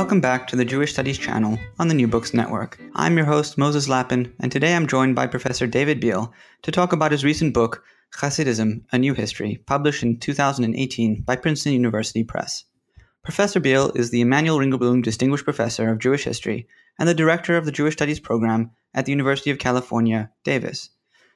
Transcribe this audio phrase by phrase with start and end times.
[0.00, 2.80] Welcome back to the Jewish Studies channel on the New Books Network.
[2.94, 6.32] I'm your host, Moses Lappin, and today I'm joined by Professor David Biale
[6.62, 7.84] to talk about his recent book,
[8.16, 12.64] Hasidism A New History, published in 2018 by Princeton University Press.
[13.22, 16.66] Professor Biale is the Emanuel Ringelblum Distinguished Professor of Jewish History
[16.98, 20.88] and the Director of the Jewish Studies program at the University of California, Davis.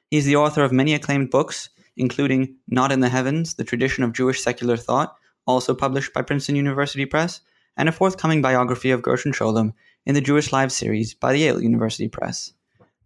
[0.09, 4.13] He's the author of many acclaimed books, including Not in the Heavens, The Tradition of
[4.13, 7.41] Jewish Secular Thought, also published by Princeton University Press,
[7.77, 9.73] and a forthcoming biography of Gershom Scholem
[10.05, 12.53] in the Jewish Lives series by the Yale University Press.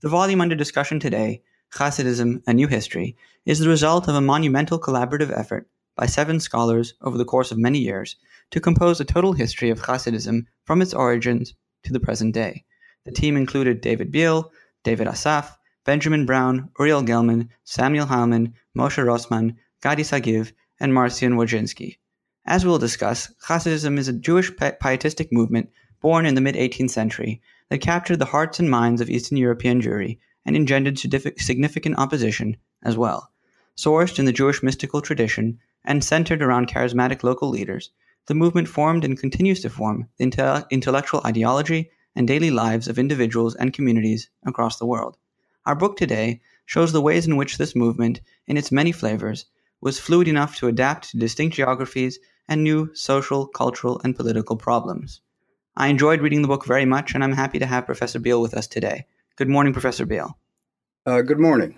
[0.02, 1.42] The volume under discussion today,
[1.74, 6.94] Hasidism, A New History, is the result of a monumental collaborative effort by seven scholars
[7.02, 8.16] over the course of many years
[8.52, 12.66] to compose a total history of Hasidism from its origins to the present day.
[13.06, 14.50] The team included David Biale,
[14.84, 15.56] David Assaf,
[15.86, 21.98] Benjamin Brown, Uriel Gellman, Samuel Heilman, Moshe Rosman, Gadi Sagiv, and Marcin Wodziński.
[22.46, 25.70] As we'll discuss, Hasidism is a Jewish pietistic movement
[26.02, 29.82] born in the mid 18th century that captured the hearts and minds of Eastern European
[29.82, 33.32] Jewry and engendered significant opposition as well.
[33.76, 37.92] Sourced in the Jewish mystical tradition and centered around charismatic local leaders,
[38.28, 43.54] the movement formed and continues to form the intellectual ideology and daily lives of individuals
[43.56, 45.18] and communities across the world.
[45.66, 49.46] Our book today shows the ways in which this movement, in its many flavors,
[49.82, 55.22] was fluid enough to adapt to distinct geographies and new social, cultural, and political problems.
[55.76, 58.54] I enjoyed reading the book very much, and I'm happy to have Professor Biale with
[58.54, 59.06] us today.
[59.38, 60.34] Good morning, Professor Biale.
[61.06, 61.76] Uh, good morning.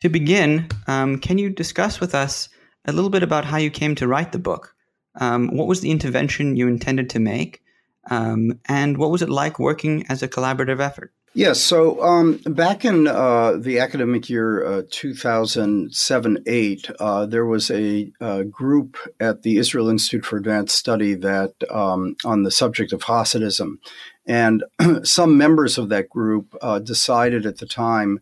[0.00, 2.48] To begin, um, can you discuss with us
[2.84, 4.74] a little bit about how you came to write the book?
[5.16, 7.62] Um, what was the intervention you intended to make?
[8.10, 11.12] Um, and what was it like working as a collaborative effort?
[11.36, 11.60] Yes.
[11.60, 18.12] So um, back in uh, the academic year uh, 2007 8, uh, there was a,
[18.20, 22.92] a, uh, group at the Israel Institute for Advanced Study that um, on the subject
[22.92, 23.78] of Hasidism.
[24.24, 24.62] And
[25.02, 28.20] some members of that group uh, decided at the time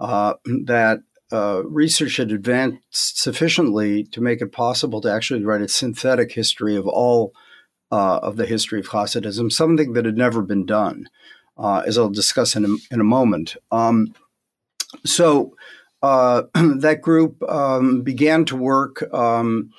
[0.00, 1.02] that
[1.64, 6.88] research had advanced sufficiently to make it possible to actually write a synthetic history of
[6.88, 7.32] all
[7.92, 11.08] of the history of Hasidism, something that had never been done
[11.58, 13.56] uh, as I'll discuss in a, in a moment.
[13.70, 14.14] Um,
[15.04, 15.54] so
[16.02, 19.70] uh, that group um, began to work, um,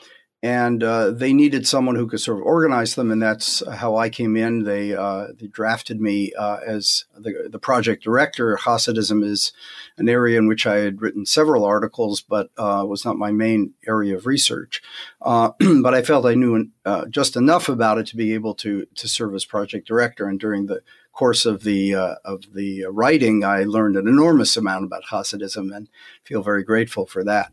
[0.42, 4.10] and uh, they needed someone who could sort of organize them, and that's how I
[4.10, 4.64] came in.
[4.64, 8.56] They uh, they drafted me uh, as the, the project director.
[8.56, 9.52] Hasidism is
[9.98, 13.74] an area in which I had written several articles, but uh, was not my main
[13.86, 14.82] area of research.
[15.20, 16.70] but I felt I knew
[17.10, 20.26] just enough about it to be able to to serve as project director.
[20.26, 20.82] And during the
[21.20, 25.90] course of the uh, of the writing, I learned an enormous amount about Hasidism and
[26.24, 27.52] feel very grateful for that.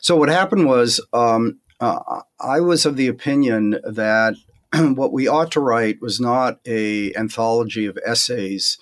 [0.00, 4.34] So what happened was um, uh, I was of the opinion that
[4.74, 8.78] what we ought to write was not a anthology of essays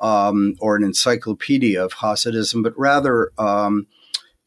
[0.00, 3.88] um, or an encyclopedia of Hasidism, but rather um,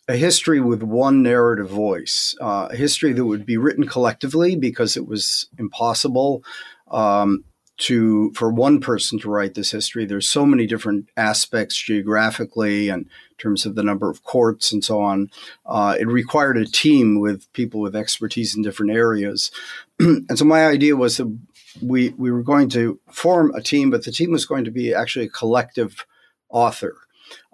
[0.07, 4.97] a history with one narrative voice, uh, a history that would be written collectively because
[4.97, 6.43] it was impossible
[6.89, 7.43] um,
[7.79, 10.05] to for one person to write this history.
[10.05, 14.83] There's so many different aspects geographically and in terms of the number of courts and
[14.83, 15.31] so on.
[15.65, 19.49] Uh, it required a team with people with expertise in different areas,
[19.99, 21.37] and so my idea was that
[21.81, 24.93] we we were going to form a team, but the team was going to be
[24.93, 26.05] actually a collective
[26.49, 26.97] author.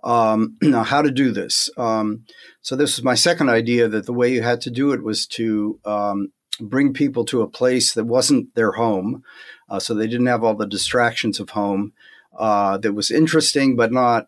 [0.03, 1.69] Um, now, how to do this?
[1.77, 2.25] Um,
[2.61, 5.27] so this was my second idea that the way you had to do it was
[5.27, 9.23] to um, bring people to a place that wasn't their home.
[9.69, 11.93] Uh, so they didn't have all the distractions of home.
[12.37, 14.27] Uh, that was interesting, but not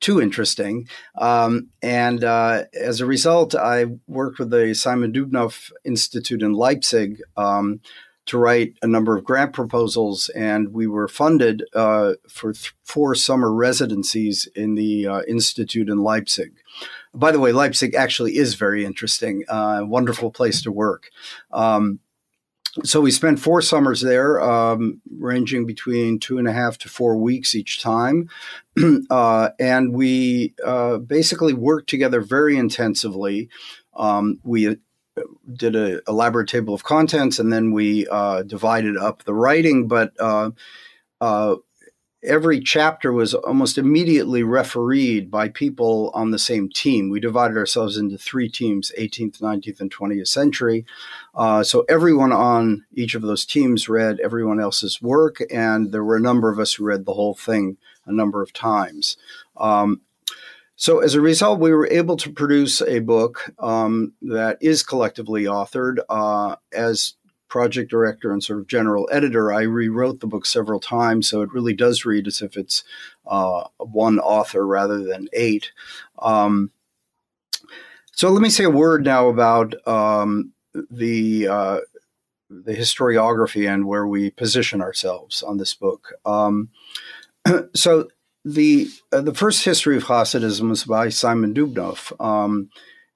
[0.00, 0.88] too interesting.
[1.16, 7.20] Um, and uh, as a result, I worked with the Simon Dubnow Institute in Leipzig
[7.36, 7.80] um,
[8.26, 13.14] to write a number of grant proposals, and we were funded uh, for th- four
[13.14, 16.52] summer residencies in the uh, institute in Leipzig.
[17.14, 21.10] By the way, Leipzig actually is very interesting, uh, wonderful place to work.
[21.50, 21.98] Um,
[22.84, 27.18] so we spent four summers there, um, ranging between two and a half to four
[27.18, 28.30] weeks each time,
[29.10, 33.50] uh, and we uh, basically worked together very intensively.
[33.94, 34.78] Um, we
[35.52, 39.88] did an elaborate table of contents, and then we uh, divided up the writing.
[39.88, 40.50] But uh,
[41.20, 41.56] uh,
[42.22, 47.10] every chapter was almost immediately refereed by people on the same team.
[47.10, 50.84] We divided ourselves into three teams 18th, 19th, and 20th century.
[51.34, 56.16] Uh, so everyone on each of those teams read everyone else's work, and there were
[56.16, 57.76] a number of us who read the whole thing
[58.06, 59.16] a number of times.
[59.56, 60.00] Um,
[60.82, 65.44] so, as a result, we were able to produce a book um, that is collectively
[65.44, 65.98] authored.
[66.08, 67.14] Uh, as
[67.46, 71.52] project director and sort of general editor, I rewrote the book several times, so it
[71.52, 72.82] really does read as if it's
[73.28, 75.70] uh, one author rather than eight.
[76.18, 76.72] Um,
[78.10, 80.52] so let me say a word now about um,
[80.90, 81.78] the uh,
[82.50, 86.14] the historiography and where we position ourselves on this book.
[86.26, 86.70] Um,
[87.72, 88.08] so
[88.44, 92.70] the uh, the first history of Hasidism was by Simon Dubnow, um,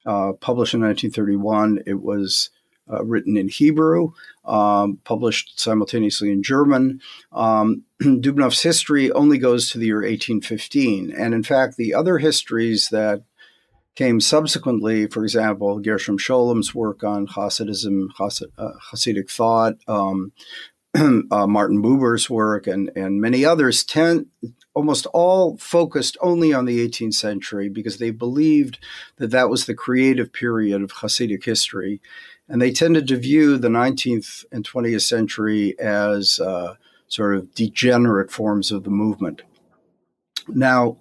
[0.05, 1.83] uh, published in 1931.
[1.87, 2.51] It was
[2.91, 4.13] uh, written in Hebrew,
[4.45, 7.01] um, published simultaneously in German.
[7.33, 11.13] Um, Dubnow's history only goes to the year 1815.
[11.13, 13.23] And in fact, the other histories that
[13.97, 20.33] came subsequently, for example, Gershom Scholem's work on Hasidism, Hasid, uh, Hasidic thought, um,
[20.95, 24.27] uh, Martin Buber's work, and, and many others, tend,
[24.77, 28.79] almost all focused only on the 18th century because they believed
[29.17, 32.03] that that was the creative period of Hasidic history
[32.47, 36.75] and they tended to view the 19th and 20th century as uh,
[37.09, 39.43] sort of degenerate forms of the movement.
[40.47, 40.99] Now,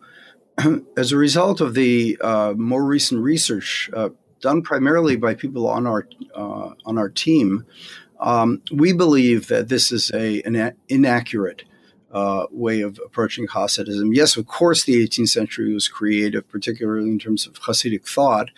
[0.97, 5.85] as a result of the uh, more recent research uh, done primarily by people on
[5.85, 7.65] our uh, on our team,
[8.21, 11.65] um, we believe that this is a an inaccurate
[12.15, 14.15] uh, way of approaching Hasidism.
[14.15, 18.51] Yes, of course, the 18th century was creative, particularly in terms of Hasidic thought,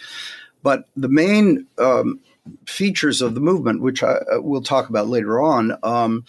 [0.62, 2.19] but the main um,
[2.68, 6.24] features of the movement, which I uh, will talk about later on, um,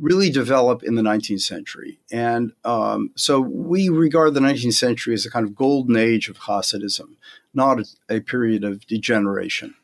[0.00, 1.98] really develop in the 19th century.
[2.12, 6.38] And um, so we regard the 19th century as a kind of golden age of
[6.38, 7.16] Hasidism,
[7.52, 9.74] not a, a period of degeneration.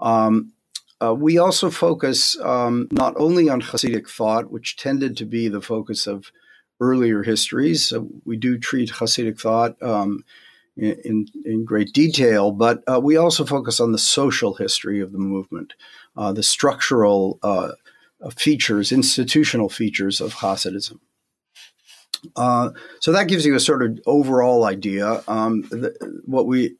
[0.00, 0.52] Um,
[1.00, 5.60] uh, we also focus um, not only on Hasidic thought, which tended to be the
[5.60, 6.30] focus of
[6.80, 7.86] earlier histories.
[7.86, 10.24] So we do treat Hasidic thought um,
[10.76, 15.18] in, in great detail, but uh, we also focus on the social history of the
[15.18, 15.74] movement,
[16.16, 17.72] uh, the structural uh,
[18.36, 20.98] features, institutional features of Hasidism.
[22.36, 22.70] Uh,
[23.00, 25.22] so that gives you a sort of overall idea.
[25.28, 25.94] Um, the,
[26.24, 26.76] what we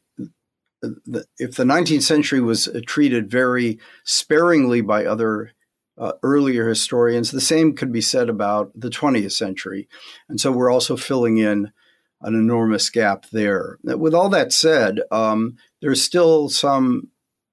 [1.39, 5.53] if the 19th century was treated very sparingly by other
[5.97, 9.89] uh, earlier historians, the same could be said about the 20th century.
[10.29, 11.73] And so we're also filling in
[12.21, 13.79] an enormous gap there.
[13.83, 17.11] With all that said, um, there's still some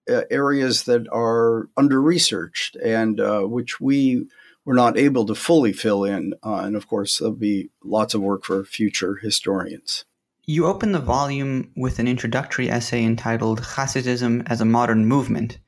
[0.09, 4.25] uh, areas that are under researched and uh, which we
[4.65, 6.33] were not able to fully fill in.
[6.43, 10.05] Uh, and of course, there'll be lots of work for future historians.
[10.45, 15.59] You open the volume with an introductory essay entitled Hasidism as a Modern Movement.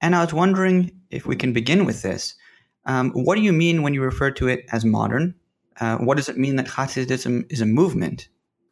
[0.00, 2.34] And I was wondering if we can begin with this.
[2.84, 5.34] Um, what do you mean when you refer to it as modern?
[5.80, 8.28] Uh, what does it mean that Hasidism is a movement?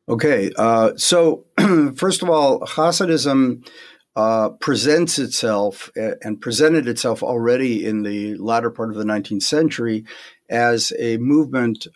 [0.09, 1.47] Okay, uh, so
[1.97, 3.67] first of all, Hasidism
[4.15, 10.05] uh, presents itself and presented itself already in the latter part of the 19th century
[10.49, 11.87] as a movement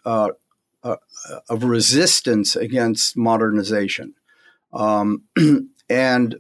[0.85, 0.97] uh,
[1.49, 4.15] of resistance against modernization.
[4.73, 5.25] Um,
[5.89, 6.37] and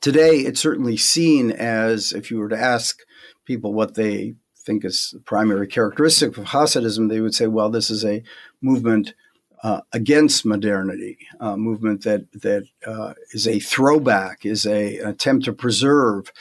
[0.00, 3.00] today it's certainly seen as, if you were to ask
[3.44, 7.90] people what they think is the primary characteristic of Hasidism, they would say, well, this
[7.90, 8.22] is a
[8.60, 9.14] movement
[9.62, 15.44] uh, against modernity, a movement that that uh, is a throwback, is a, an attempt
[15.44, 16.32] to preserve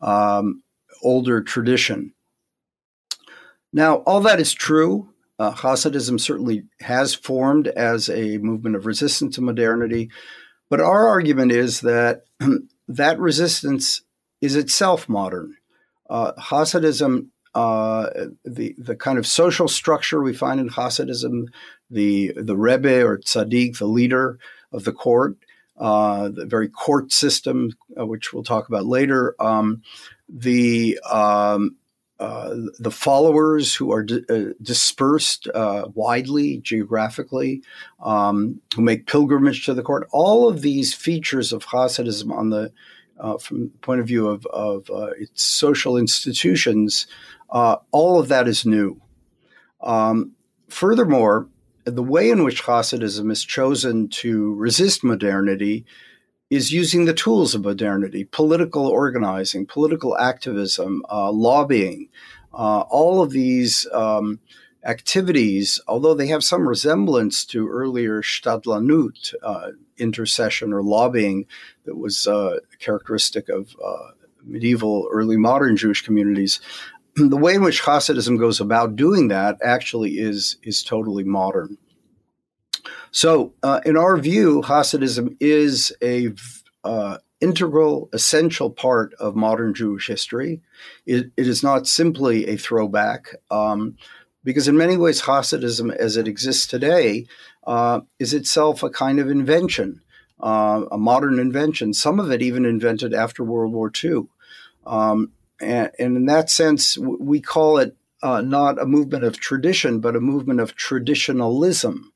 [0.00, 0.62] um,
[1.02, 2.14] older tradition.
[3.72, 5.10] Now, all that is true.
[5.40, 10.10] Uh, Hasidism certainly has formed as a movement of resistance to modernity,
[10.68, 12.24] but our argument is that
[12.88, 14.02] that resistance
[14.42, 15.56] is itself modern.
[16.10, 18.10] Uh, Hasidism uh,
[18.44, 21.46] the the kind of social structure we find in Hasidism,
[21.90, 24.38] the the Rebbe or Tzaddik, the leader
[24.72, 25.36] of the court,
[25.78, 29.82] uh, the very court system, uh, which we'll talk about later, um,
[30.28, 31.76] the um,
[32.20, 37.62] uh, the followers who are di- uh, dispersed uh, widely geographically,
[38.00, 40.06] um, who make pilgrimage to the court.
[40.12, 42.72] All of these features of Hasidism on the
[43.38, 47.06] from the point of view of, of its social institutions
[47.50, 49.00] uh, all of that is new.
[49.80, 50.32] Um,
[50.68, 51.48] furthermore,
[51.84, 55.84] the way in which Hasidism is chosen to resist modernity
[56.50, 62.08] is using the tools of modernity political organizing, political activism, uh, lobbying.
[62.52, 64.40] Uh, all of these um,
[64.84, 71.46] activities, although they have some resemblance to earlier Shtadlanut, uh, intercession or lobbying
[71.84, 74.10] that was uh, characteristic of uh,
[74.44, 76.60] medieval, early modern Jewish communities,
[77.16, 81.78] the way in which Hasidism goes about doing that actually is, is totally modern.
[83.10, 86.32] So, uh, in our view, Hasidism is a
[86.84, 90.60] uh, integral, essential part of modern Jewish history.
[91.06, 93.96] It, it is not simply a throwback, um,
[94.44, 97.26] because in many ways, Hasidism, as it exists today,
[97.66, 100.00] uh, is itself a kind of invention,
[100.40, 101.92] uh, a modern invention.
[101.92, 104.26] Some of it even invented after World War II.
[104.86, 110.00] Um, and, and, in that sense, we call it uh, not a movement of tradition,
[110.00, 112.09] but a movement of traditionalism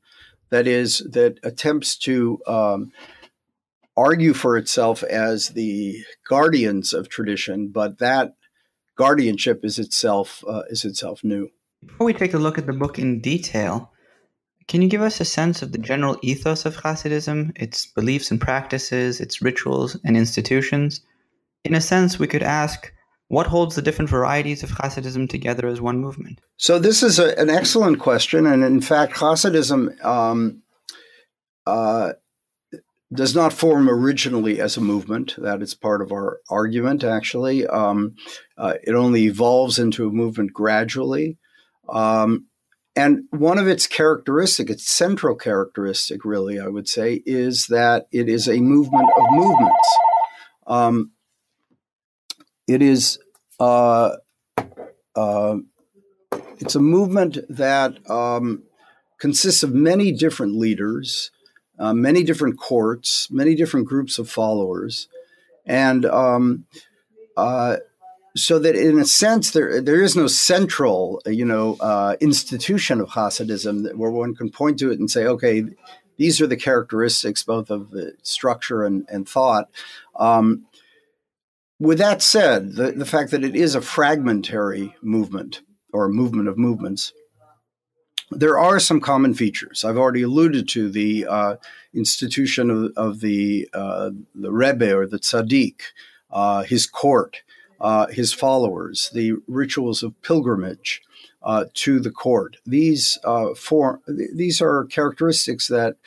[0.55, 2.93] that is that attempts to um,
[3.97, 8.35] argue for itself as the guardians of tradition, but that
[8.95, 11.49] guardianship is itself uh, is itself new.
[11.85, 13.91] Before we take a look at the book in detail,
[14.69, 18.39] can you give us a sense of the general ethos of Hasidism, its beliefs and
[18.39, 21.01] practices, its rituals and institutions?
[21.65, 22.93] In a sense, we could ask
[23.27, 26.41] what holds the different varieties of Hasidism together as one movement?
[26.57, 28.45] So, this is a, an excellent question.
[28.45, 30.61] And in fact, Hasidism um,
[31.65, 32.13] uh,
[33.13, 35.35] does not form originally as a movement.
[35.37, 37.65] That is part of our argument, actually.
[37.65, 38.15] Um,
[38.57, 41.37] uh, it only evolves into a movement gradually.
[41.89, 42.47] Um,
[42.95, 48.29] and one of its characteristic, its central characteristic, really, I would say, is that it
[48.29, 49.97] is a movement of movements.
[50.65, 51.11] Um,
[52.67, 53.19] it is
[53.59, 54.15] uh,
[55.15, 55.57] uh,
[56.59, 58.63] it's a movement that um,
[59.19, 61.31] consists of many different leaders,
[61.79, 65.07] uh, many different courts, many different groups of followers,
[65.65, 66.65] and um,
[67.37, 67.77] uh,
[68.35, 73.09] so that in a sense there there is no central you know uh, institution of
[73.09, 75.65] Hasidism where one can point to it and say, okay,
[76.17, 79.69] these are the characteristics both of the structure and, and thought.
[80.15, 80.65] Um,
[81.79, 86.57] with that said, the, the fact that it is a fragmentary movement or movement of
[86.57, 87.13] movements,
[88.31, 89.83] there are some common features.
[89.83, 91.55] I've already alluded to the uh,
[91.93, 95.81] institution of, of the uh, the Rebbe or the Tzaddik,
[96.31, 97.43] uh, his court,
[97.79, 101.01] uh, his followers, the rituals of pilgrimage
[101.43, 102.57] uh, to the court.
[102.65, 105.97] These uh, for, these are characteristics that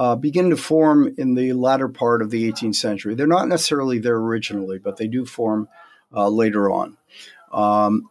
[0.00, 3.14] uh, begin to form in the latter part of the 18th century.
[3.14, 5.68] They're not necessarily there originally, but they do form
[6.10, 6.96] uh, later on.
[7.52, 8.08] Um,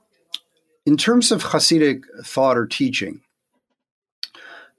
[0.85, 3.21] in terms of Hasidic thought or teaching,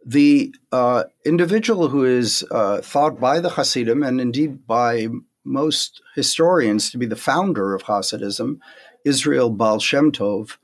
[0.07, 5.09] the uh, individual who is uh, thought by the Hasidim and indeed by
[5.43, 8.61] most historians to be the founder of Hasidism,
[9.05, 10.59] Israel Baal Shem Tov,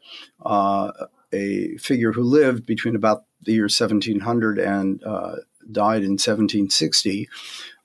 [0.44, 0.92] uh,
[1.32, 5.36] a figure who lived between about the year 1700 and uh,
[5.70, 7.28] died in 1760.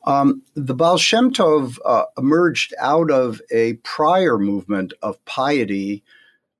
[0.06, 6.04] Um, the Baal Shem Tov uh, emerged out of a prior movement of piety,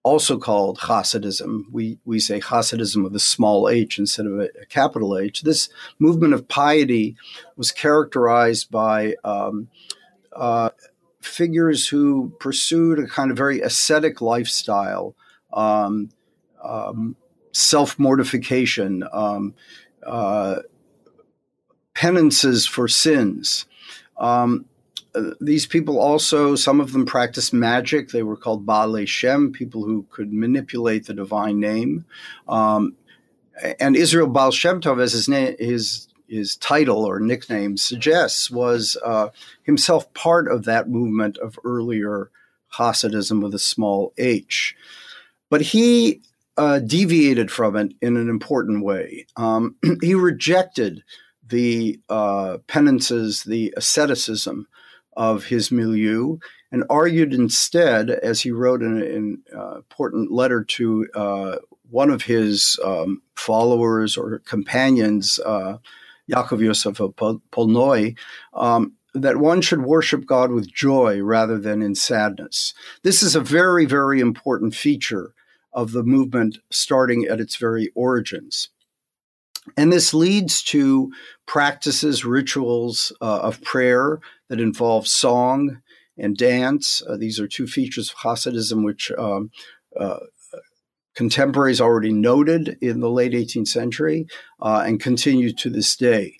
[0.04, 1.64] also called Hasidism.
[1.72, 5.42] We, we say Hasidism with a small h instead of a, a capital H.
[5.42, 7.16] This movement of piety
[7.56, 9.70] was characterized by um,
[10.34, 10.70] uh,
[11.22, 15.16] figures who pursued a kind of very ascetic lifestyle,
[15.54, 16.10] um,
[16.64, 17.16] um,
[17.54, 19.54] self mortification, um,
[20.06, 20.58] uh,
[21.94, 23.66] penances for sins.
[24.18, 24.66] Um,
[25.42, 28.10] these people also, some of them practiced magic.
[28.10, 32.06] They were called Baal Shem, people who could manipulate the divine name.
[32.48, 32.96] Um,
[33.80, 38.96] and Israel Baal Shem Tov, as his name, his his title or nickname suggests, was
[39.04, 39.28] uh,
[39.64, 42.32] himself part of that movement of earlier
[42.74, 44.76] Hasidism with a small h.
[45.50, 46.22] But he
[46.56, 49.28] uh, deviated from it in an important way.
[49.36, 51.04] Um, he rejected
[51.52, 54.68] the uh, penances, the asceticism
[55.16, 56.38] of his milieu,
[56.72, 61.58] and argued instead, as he wrote in an uh, important letter to uh,
[61.90, 65.78] one of his um, followers or companions, uh,
[66.32, 66.98] Yaakov Yosef
[67.52, 68.18] Polnoi,
[68.54, 72.74] um, that one should worship God with joy rather than in sadness.
[73.04, 75.34] This is a very, very important feature
[75.74, 78.70] of the movement starting at its very origins.
[79.78, 81.12] And this leads to
[81.46, 85.82] practices, rituals uh, of prayer that involve song
[86.18, 87.02] and dance.
[87.08, 89.52] Uh, these are two features of Hasidism which um,
[90.00, 90.20] uh,
[91.16, 94.28] contemporaries already noted in the late 18th century
[94.62, 96.38] uh, and continue to this day.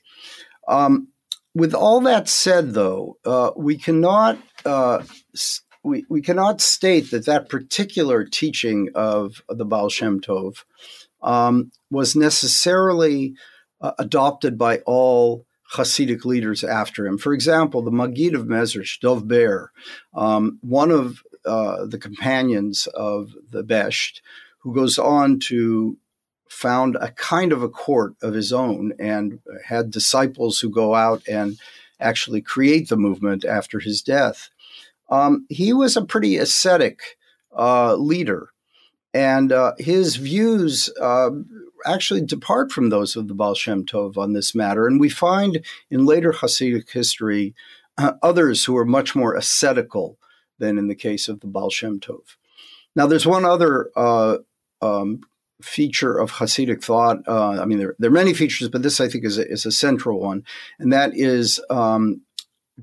[0.68, 1.10] Um,
[1.54, 5.04] with all that said, though, uh, we cannot uh,
[5.84, 10.64] we, we cannot state that that particular teaching of the Baal Shem Tov
[11.22, 13.34] um, was necessarily
[13.82, 17.18] uh, adopted by all Hasidic leaders after him.
[17.18, 19.72] For example, the Magid of Mezrich, Dov Ber,
[20.14, 24.22] um, one of uh, the companions of the Besht,
[24.60, 25.98] who goes on to
[26.50, 31.24] found a kind of a court of his own and had disciples who go out
[31.28, 31.58] and
[32.02, 34.50] actually create the movement after his death.
[35.10, 37.18] Um, he was a pretty ascetic
[37.58, 38.50] uh, leader,
[39.14, 41.32] and uh, his views uh,
[41.86, 44.88] actually depart from those of the Baal Shem Tov on this matter.
[44.88, 47.54] And we find in later Hasidic history
[47.98, 50.18] uh, others who are much more ascetical
[50.60, 52.36] than in the case of the Baal Shem Tov.
[52.96, 54.38] Now, there's one other uh,
[54.82, 55.22] um,
[55.62, 57.18] feature of Hasidic thought.
[57.28, 59.66] Uh, I mean, there, there, are many features, but this I think is a, is
[59.66, 60.44] a central one,
[60.80, 62.22] and that is um,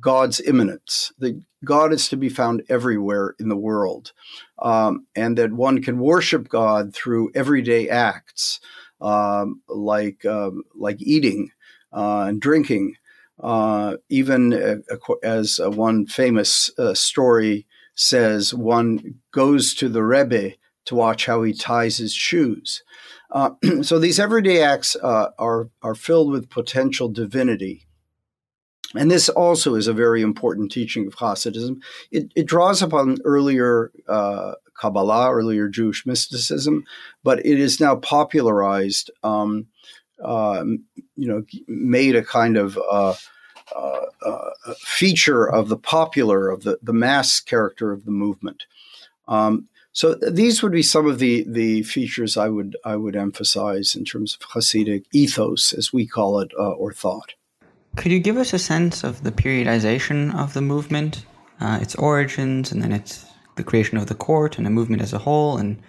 [0.00, 1.12] God's immanence.
[1.18, 4.12] that God is to be found everywhere in the world,
[4.60, 8.60] um, and that one can worship God through everyday acts
[9.00, 11.50] um, like um, like eating
[11.92, 12.94] uh, and drinking.
[13.40, 14.76] Uh, even uh,
[15.22, 20.52] as one famous uh, story says, one goes to the Rebbe
[20.86, 22.82] to watch how he ties his shoes.
[23.30, 23.50] Uh,
[23.82, 27.86] so these everyday acts uh, are are filled with potential divinity.
[28.94, 31.80] And this also is a very important teaching of Hasidism.
[32.10, 36.84] It, it draws upon earlier uh, Kabbalah, earlier Jewish mysticism,
[37.22, 39.66] but it is now popularized, um,
[40.24, 40.64] uh,
[41.16, 43.14] you know, made a kind of uh,
[43.76, 48.64] uh, uh, feature of the popular, of the, the mass character of the movement.
[49.26, 53.96] Um, so these would be some of the the features I would I would emphasize
[53.96, 57.34] in terms of Hasidic ethos, as we call it, uh, or thought.
[57.98, 61.26] Could you give us a sense of the periodization of the movement,
[61.60, 63.26] uh, its origins, and then its
[63.56, 65.82] the creation of the court and the movement as a whole, and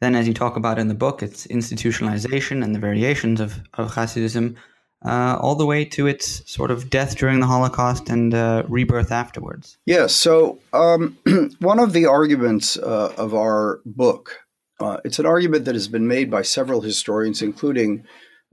[0.00, 3.92] then, as you talk about in the book, its institutionalization and the variations of, of
[3.92, 4.56] Hasidism
[5.04, 9.12] uh, all the way to its sort of death during the Holocaust and uh, rebirth
[9.12, 9.76] afterwards.
[9.84, 10.14] Yes.
[10.14, 11.18] So, um,
[11.58, 14.40] one of the arguments uh, of our book,
[14.80, 18.04] uh, it's an argument that has been made by several historians, including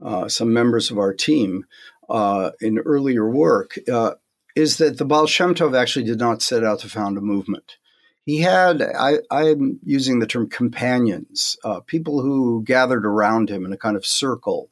[0.04, 1.64] uh, some members of our team
[2.10, 3.78] uh, in earlier work,
[4.56, 7.76] is that the Baal Shem Tov actually did not set out to found a movement.
[8.26, 13.78] He had, I, am using the term companions, people who gathered around him in a
[13.78, 14.70] kind of circle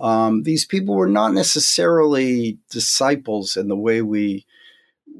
[0.00, 4.46] um, these people were not necessarily disciples in the way we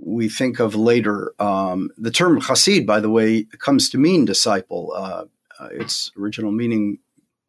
[0.03, 1.35] we think of later.
[1.39, 4.93] Um, the term Hasid, by the way, comes to mean disciple.
[4.97, 5.25] Uh,
[5.59, 6.99] uh, its original meaning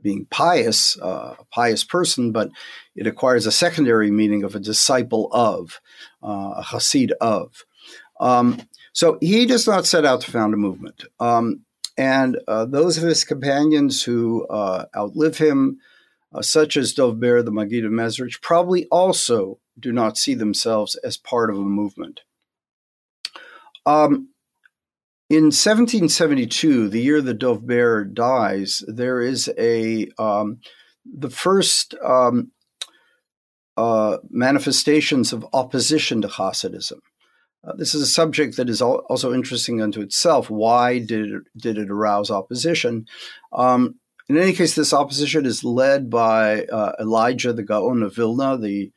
[0.02, 2.50] being pious, uh, a pious person, but
[2.96, 5.80] it acquires a secondary meaning of a disciple of,
[6.24, 7.66] uh, a Hasid of.
[8.20, 8.62] Um,
[8.94, 11.04] so he does not set out to found a movement.
[11.20, 11.66] Um,
[11.98, 15.80] and uh, those of his companions who uh, outlive him,
[16.34, 20.96] uh, such as Dov Ber, the Magid of Mezrich, probably also do not see themselves
[21.04, 22.22] as part of a movement.
[23.86, 24.30] Um,
[25.32, 30.60] in 1772, the year that Ber dies, there is a um,
[31.06, 32.52] the first um,
[33.78, 37.00] uh, manifestations of opposition to Hasidism.
[37.64, 40.50] Uh, this is a subject that is also interesting unto itself.
[40.50, 43.06] Why did it, did it arouse opposition?
[43.54, 48.58] Um, in any case, this opposition is led by uh, Elijah the Gaon of Vilna,
[48.58, 48.92] the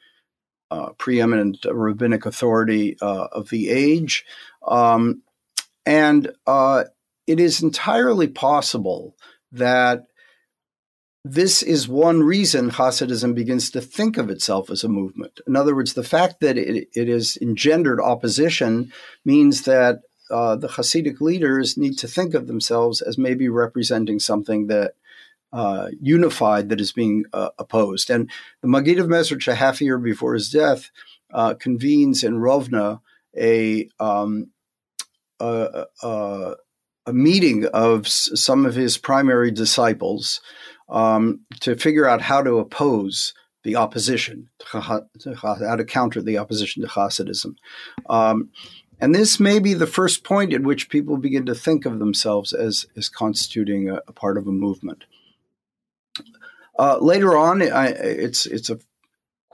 [0.73, 4.25] uh, preeminent rabbinic authority uh, of the age.
[4.67, 5.23] Um,
[5.87, 6.85] and uh,
[7.27, 9.17] it is entirely possible
[9.53, 10.07] that
[11.25, 15.41] this is one reason Hasidism begins to think of itself as a movement.
[15.47, 18.93] In other words, the fact that it, it has engendered opposition
[19.25, 24.67] means that uh, the Hasidic leaders need to think of themselves as maybe representing something
[24.67, 24.95] that
[25.53, 28.11] uh, unified that is being uh, opposed.
[28.11, 30.91] And the Magid of Mezrich, a half year before his death,
[31.33, 33.01] uh, convenes in Rovna
[33.37, 34.51] a, um,
[35.45, 36.55] a, a,
[37.07, 40.41] a, meeting of some of his primary disciples
[40.89, 45.07] um, to figure out how to oppose the opposition, how
[45.77, 47.57] to counter the opposition to Hasidism.
[48.09, 48.51] Um,
[49.01, 52.53] and this may be the first point at which people begin to think of themselves
[52.53, 55.05] as, as constituting a, a part of a movement.
[56.79, 58.79] Uh, later on, I, it's it's a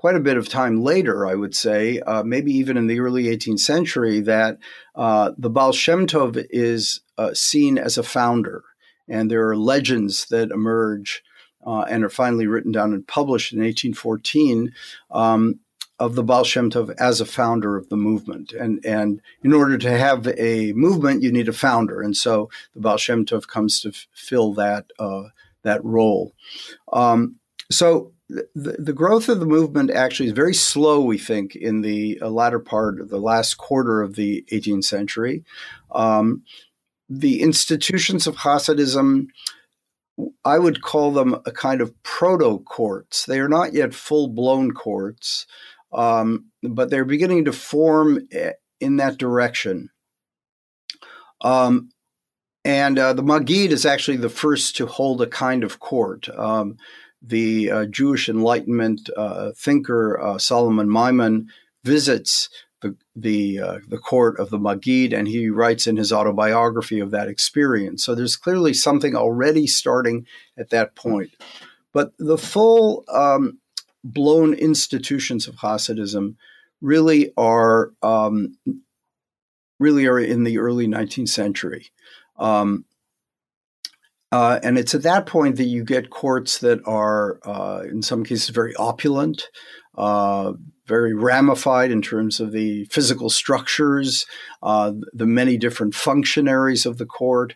[0.00, 3.24] quite a bit of time later, I would say, uh, maybe even in the early
[3.24, 4.56] 18th century, that
[4.94, 8.64] uh, the Baal Shem Tov is uh, seen as a founder,
[9.06, 11.22] and there are legends that emerge
[11.66, 14.72] uh, and are finally written down and published in 1814.
[15.10, 15.60] Um,
[15.98, 18.52] of the Baal Shem Tov as a founder of the movement.
[18.54, 22.00] And, and in order to have a movement, you need a founder.
[22.00, 25.24] And so the Baal Shem Tov comes to f- fill that, uh,
[25.62, 26.32] that role.
[26.90, 27.36] Um,
[27.70, 28.14] so
[28.54, 32.28] the, the growth of the movement actually is very slow, we think, in the uh,
[32.28, 35.44] latter part of the last quarter of the 18th century.
[35.90, 36.42] Um,
[37.08, 39.26] the institutions of Hasidism
[40.44, 43.24] I would call them a kind of proto courts.
[43.24, 45.46] They are not yet full blown courts,
[45.92, 49.90] um, but they're beginning to form eh, in that direction.
[51.40, 51.90] Um,
[52.64, 56.28] and uh, the Magid is actually the first to hold a kind of court.
[56.36, 56.76] Um,
[57.22, 61.48] the uh, Jewish Enlightenment uh, thinker uh, Solomon Maimon
[61.84, 62.48] visits
[62.80, 67.10] the the uh, the court of the Magid, and he writes in his autobiography of
[67.10, 68.04] that experience.
[68.04, 70.26] So there's clearly something already starting
[70.58, 71.30] at that point.
[71.92, 73.58] But the full um,
[74.04, 76.36] blown institutions of Hasidism
[76.80, 78.56] really are um,
[79.78, 81.90] really are in the early 19th century.
[82.38, 82.84] Um,
[84.32, 88.24] uh, and it's at that point that you get courts that are, uh, in some
[88.24, 89.48] cases, very opulent,
[89.96, 90.52] uh,
[90.86, 94.26] very ramified in terms of the physical structures,
[94.62, 97.54] uh, the many different functionaries of the court,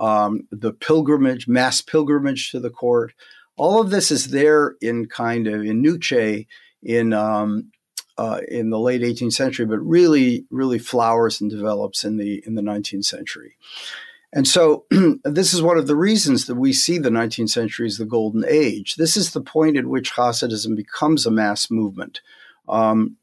[0.00, 3.12] um, the pilgrimage, mass pilgrimage to the court.
[3.56, 6.46] All of this is there in kind of in Nuce
[6.82, 7.70] in um,
[8.16, 12.54] uh, in the late 18th century, but really, really flowers and develops in the in
[12.54, 13.56] the 19th century.
[14.34, 14.84] And so,
[15.24, 18.44] this is one of the reasons that we see the 19th century as the golden
[18.46, 18.96] age.
[18.96, 22.20] This is the point at which Hasidism becomes a mass movement.
[22.68, 23.16] Um,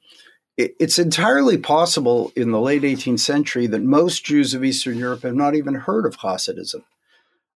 [0.55, 5.23] it, it's entirely possible in the late 18th century that most Jews of Eastern Europe
[5.23, 6.83] have not even heard of Hasidism.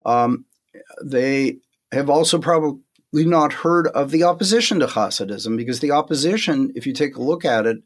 [0.04, 0.46] Um,
[1.04, 1.58] they
[1.92, 2.82] have also probably
[3.14, 7.46] not heard of the opposition to Hasidism because the opposition, if you take a look
[7.46, 7.78] at it,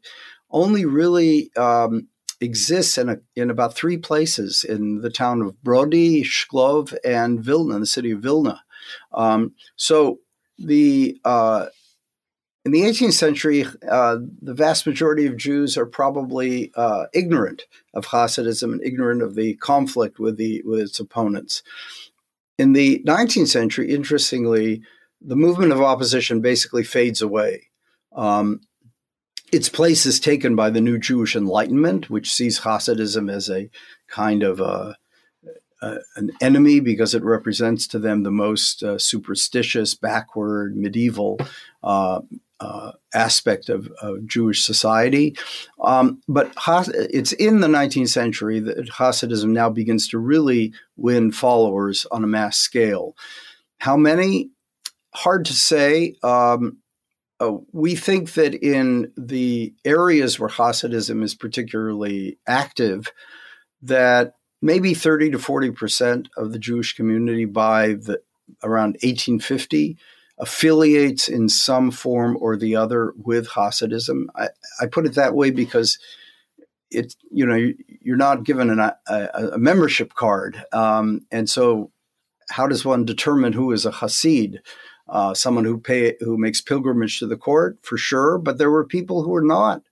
[0.50, 2.08] only really um,
[2.40, 7.78] exists in, a, in about three places in the town of Brody, Shklov, and Vilna,
[7.78, 8.62] the city of Vilna.
[9.12, 10.20] Um, so
[10.58, 11.66] the uh,
[12.64, 17.62] in the 18th century, uh, the vast majority of Jews are probably uh, ignorant
[17.94, 21.62] of Hasidism and ignorant of the conflict with the with its opponents.
[22.58, 24.82] In the 19th century, interestingly,
[25.20, 27.70] the movement of opposition basically fades away.
[28.12, 28.60] Um,
[29.52, 33.70] its place is taken by the new Jewish Enlightenment, which sees Hasidism as a
[34.08, 34.96] kind of a,
[35.82, 41.38] a, an enemy because it represents to them the most uh, superstitious, backward, medieval
[41.82, 42.20] uh,
[42.60, 45.36] uh, aspect of, of, Jewish society.
[45.82, 51.30] Um, but Has- it's in the 19th century that Hasidism now begins to really win
[51.30, 53.16] followers on a mass scale.
[53.78, 54.50] How many?
[55.14, 56.16] Hard to say.
[56.24, 56.78] Um,
[57.40, 63.12] uh, we think that in the areas where Hasidism is particularly active,
[63.82, 68.20] that maybe 30 to 40 percent of the Jewish community by the
[68.62, 69.96] around 1850
[70.38, 74.26] affiliates in some form or the other with Hasidism.
[74.34, 74.48] I,
[74.80, 75.98] I put it that way because
[76.90, 81.90] it you know you're not given an, a, a, membership card, um, and so
[82.50, 84.60] how does one determine who is a Hasid?
[85.08, 88.84] Uh, someone who pay who makes pilgrimage to the court for sure, but there were
[88.84, 89.82] people who were not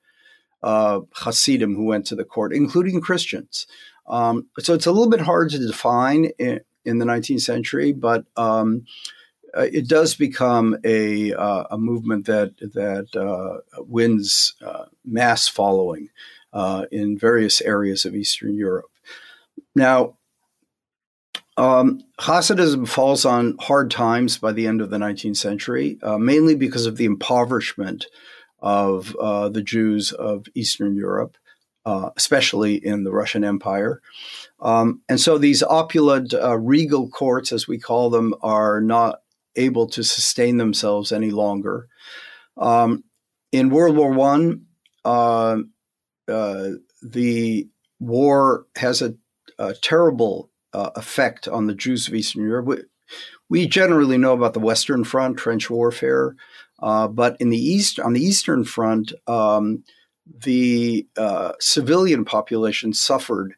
[0.62, 3.66] uh, Hasidim who went to the court, including Christians.
[4.06, 8.24] Um, so it's a little bit hard to define in, in the 19th century, but
[8.36, 8.84] um,
[9.56, 16.10] uh, it does become a uh, a movement that that uh, wins uh, mass following
[16.52, 18.90] uh, in various areas of Eastern Europe.
[19.74, 20.16] Now,
[21.56, 26.54] um, Hasidism falls on hard times by the end of the 19th century, uh, mainly
[26.54, 28.06] because of the impoverishment
[28.60, 29.12] of
[29.52, 31.36] the Jews of Eastern Europe.
[32.16, 34.00] especially in the Russian Empire.
[34.60, 39.20] Um, and so these opulent regal courts, as we call them, are not
[39.56, 41.88] able to sustain themselves any longer.
[42.56, 43.04] Um,
[43.52, 44.66] in World War One,
[45.04, 45.58] uh,
[46.28, 46.68] uh,
[47.02, 47.68] the
[48.00, 49.14] war has a,
[49.58, 52.66] a terrible uh, effect on the Jews of Eastern Europe.
[52.66, 52.76] We,
[53.48, 56.36] we, generally know about the Western Front, trench warfare,
[56.80, 59.84] uh, but in the east, on the Eastern Front, um,
[60.26, 63.54] the uh, civilian population suffered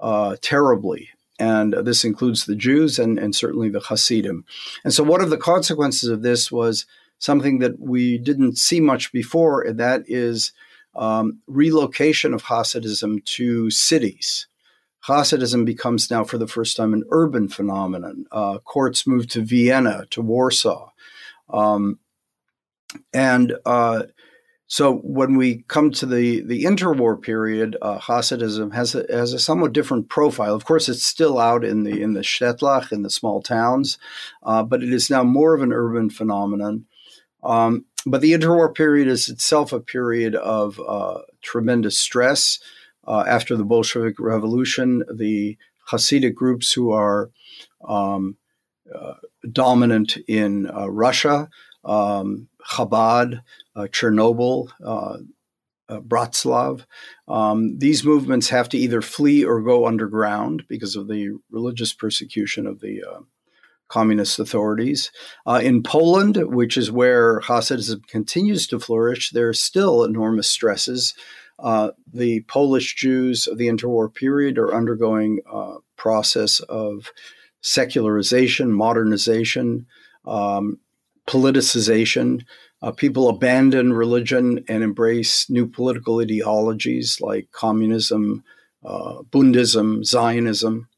[0.00, 4.44] uh, terribly and this includes the Jews and, and certainly the Hasidim.
[4.84, 6.86] And so, one of the consequences of this was
[7.18, 10.52] something that we didn't see much before, and that is
[10.94, 14.46] um, relocation of Hasidism to cities.
[15.06, 18.26] Hasidism becomes now, for the first time, an urban phenomenon.
[18.30, 20.90] Uh, courts move to Vienna, to Warsaw.
[21.50, 21.98] Um,
[23.12, 24.04] and uh,
[24.66, 29.38] so when we come to the, the interwar period, uh, Hasidism has a, has a
[29.38, 30.54] somewhat different profile.
[30.54, 33.98] Of course, it's still out in the in the Shtetl in the small towns,
[34.42, 36.86] uh, but it is now more of an urban phenomenon.
[37.42, 42.58] Um, but the interwar period is itself a period of uh, tremendous stress.
[43.06, 45.56] Uh, after the Bolshevik Revolution, the
[45.90, 47.30] Hasidic groups who are
[47.86, 48.36] um,
[48.94, 49.14] uh,
[49.50, 51.48] dominant in uh, Russia
[51.84, 53.42] um, Chabad,
[53.74, 55.18] uh, Chernobyl, uh,
[55.88, 56.84] uh, Bratslav.
[57.26, 62.66] Um, these movements have to either flee or go underground because of the religious persecution
[62.66, 63.02] of the
[63.92, 65.10] communist authorities.
[65.46, 71.14] Uh, in Poland, which is where Hasidism continues to flourish, there are still enormous stresses.
[71.62, 77.12] Uh, the Polish Jews of the interwar period are undergoing a process of
[77.60, 79.86] secularization, modernization,
[80.26, 80.80] um,
[81.28, 82.44] politicization.
[82.82, 88.42] Uh, people abandon religion and embrace new political ideologies like communism,
[88.84, 90.88] uh, Bundism, Zionism.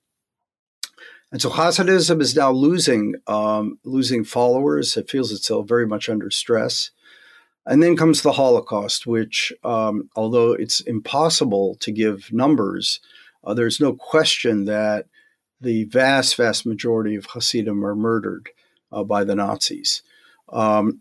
[1.30, 4.96] And so Hasidism is now losing um, losing followers.
[4.96, 6.90] It feels itself very much under stress.
[7.66, 13.00] And then comes the Holocaust, which, um, although it's impossible to give numbers,
[13.42, 15.06] uh, there's no question that
[15.60, 18.50] the vast, vast majority of Hasidim are murdered
[18.92, 20.02] uh, by the Nazis.
[20.50, 21.00] Um,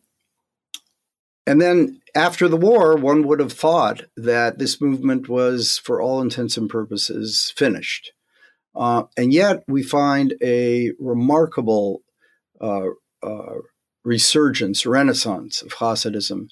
[1.45, 6.21] and then after the war, one would have thought that this movement was, for all
[6.21, 8.13] intents and purposes, finished.
[8.75, 12.01] Uh, and yet we find a remarkable
[12.61, 12.87] uh,
[13.21, 13.55] uh,
[14.03, 16.49] resurgence, renaissance of Hasidism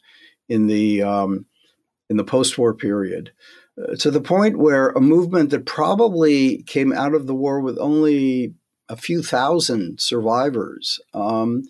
[0.50, 1.46] in the um,
[2.10, 3.32] in the post-war period,
[3.82, 7.78] uh, to the point where a movement that probably came out of the war with
[7.80, 8.54] only
[8.90, 11.64] a few thousand survivors um,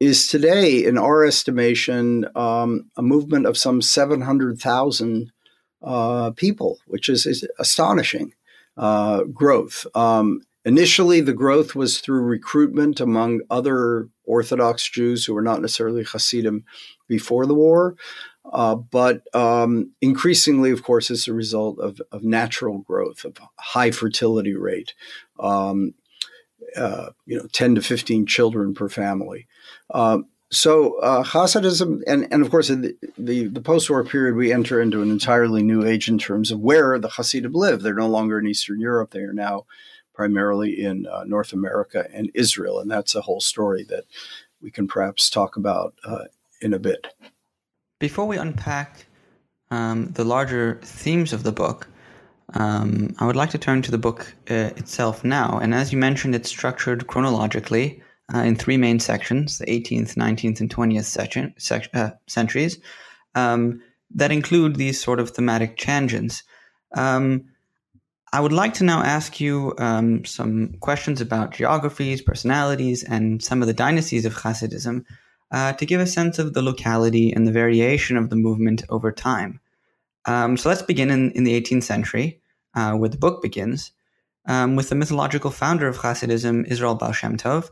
[0.00, 5.32] is today, in our estimation, um, a movement of some 700,000
[5.82, 8.32] uh, people, which is, is astonishing
[8.76, 9.86] uh, growth.
[9.94, 16.04] Um, initially, the growth was through recruitment among other Orthodox Jews who were not necessarily
[16.04, 16.64] Hasidim
[17.08, 17.96] before the war.
[18.52, 23.90] Uh, but um, increasingly, of course, it's a result of, of, natural growth, of high
[23.90, 24.94] fertility rate,
[25.38, 25.92] um,
[26.76, 29.46] uh, you know, 10 to 15 children per family.
[29.90, 30.18] Uh,
[30.50, 34.80] so uh, Hasidism, and, and of course, in the, the, the post-war period, we enter
[34.80, 37.82] into an entirely new age in terms of where the Hasidim live.
[37.82, 39.10] They're no longer in Eastern Europe.
[39.10, 39.66] They are now
[40.18, 42.80] primarily in uh, North America and Israel.
[42.80, 44.04] And that's a whole story that
[44.60, 46.24] we can perhaps talk about uh,
[46.60, 47.06] in a bit.
[48.00, 49.06] Before we unpack
[49.70, 51.86] um, the larger themes of the book,
[52.54, 55.60] um, I would like to turn to the book uh, itself now.
[55.62, 58.02] And as you mentioned, it's structured chronologically
[58.34, 62.80] uh, in three main sections the 18th, 19th, and 20th section, sec- uh, centuries
[63.36, 63.80] um,
[64.16, 66.42] that include these sort of thematic tangents.
[66.96, 67.44] Um,
[68.32, 73.62] I would like to now ask you um, some questions about geographies, personalities, and some
[73.62, 75.04] of the dynasties of Hasidism
[75.50, 79.10] uh, to give a sense of the locality and the variation of the movement over
[79.12, 79.60] time.
[80.26, 82.40] Um, so let's begin in, in the 18th century,
[82.74, 83.92] uh, where the book begins,
[84.46, 87.70] um, with the mythological founder of Hasidism, Israel Baal Shem Tov,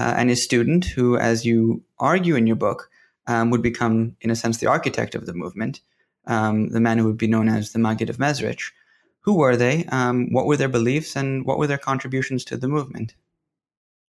[0.00, 2.90] uh, and his student, who, as you argue in your book,
[3.26, 5.80] um, would become, in a sense, the architect of the movement,
[6.26, 8.70] um, the man who would be known as the Maggid of Mezrich.
[9.20, 9.84] Who were they?
[9.86, 13.14] Um, what were their beliefs, and what were their contributions to the movement?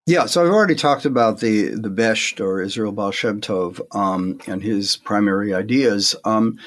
[0.08, 4.40] Yeah, so I've already talked about the the Besht or Israel Baal Shem Tov um,
[4.48, 6.16] and his primary ideas.
[6.26, 6.60] Um,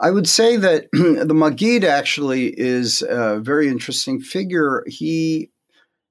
[0.00, 4.82] I would say that the Maggid actually is a very interesting figure.
[4.86, 5.50] He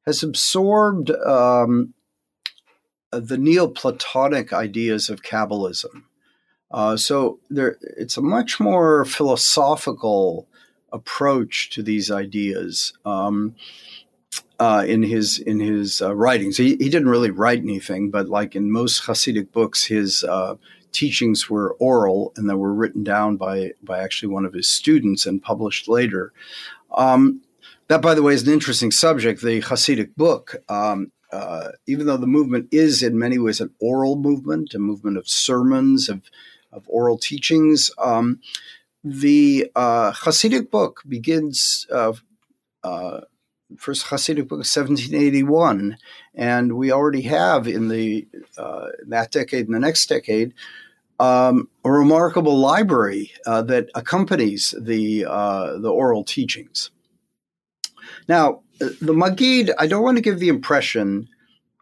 [0.05, 1.93] has absorbed um,
[3.11, 6.03] the Neoplatonic ideas of Kabbalism.
[6.71, 10.47] Uh, so there, it's a much more philosophical
[10.91, 13.55] approach to these ideas um,
[14.59, 16.57] uh, in his in his uh, writings.
[16.57, 20.55] He, he didn't really write anything, but like in most Hasidic books, his uh,
[20.91, 25.25] teachings were oral and they were written down by by actually one of his students
[25.25, 26.33] and published later.
[26.91, 27.41] Um,
[27.87, 29.41] that, by the way, is an interesting subject.
[29.41, 34.15] The Hasidic book, um, uh, even though the movement is in many ways an oral
[34.15, 36.21] movement, a movement of sermons, of
[36.71, 37.89] of oral teachings.
[37.97, 38.41] Um,
[39.03, 41.87] the uh, Hasidic book begins.
[41.91, 42.13] Uh,
[42.83, 43.21] uh
[43.77, 45.95] first Hasidic book, 1781,
[46.33, 50.53] and we already have in the uh, that decade and the next decade
[51.19, 56.91] um, a remarkable library uh, that accompanies the uh, the oral teachings.
[58.27, 61.27] Now, the Maggid, I don't want to give the impression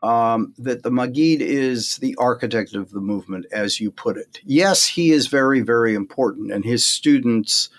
[0.03, 4.39] um, that the Magid is the architect of the movement, as you put it.
[4.43, 7.69] Yes, he is very, very important, and his students,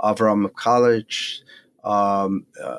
[0.00, 1.42] Avram of Kalitch,
[1.84, 2.78] um, uh,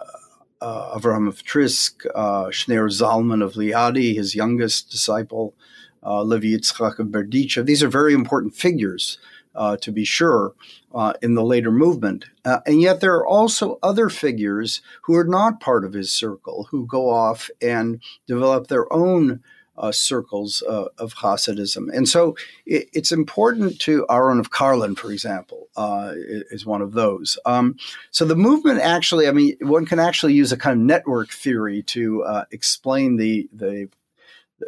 [0.62, 5.56] uh, Avraham of Trisk, uh, Shneur Zalman of Liadi, his youngest disciple,
[6.04, 7.66] uh, Levi Yitzchak of Berdichev.
[7.66, 9.18] These are very important figures,
[9.56, 10.54] uh, to be sure,
[10.94, 12.26] uh, in the later movement.
[12.46, 16.68] Uh, and yet there are also other figures who are not part of his circle,
[16.72, 19.42] who go off and develop their own
[19.78, 21.90] uh, circles uh, of Hasidism.
[21.92, 22.36] And so
[22.66, 27.40] it, it's important to Aaron of Karlin, for example, uh, is one of those.
[27.46, 27.78] Um,
[28.12, 31.84] so the movement actually, I mean, one can actually use a kind of network theory
[31.84, 33.90] to explain the, the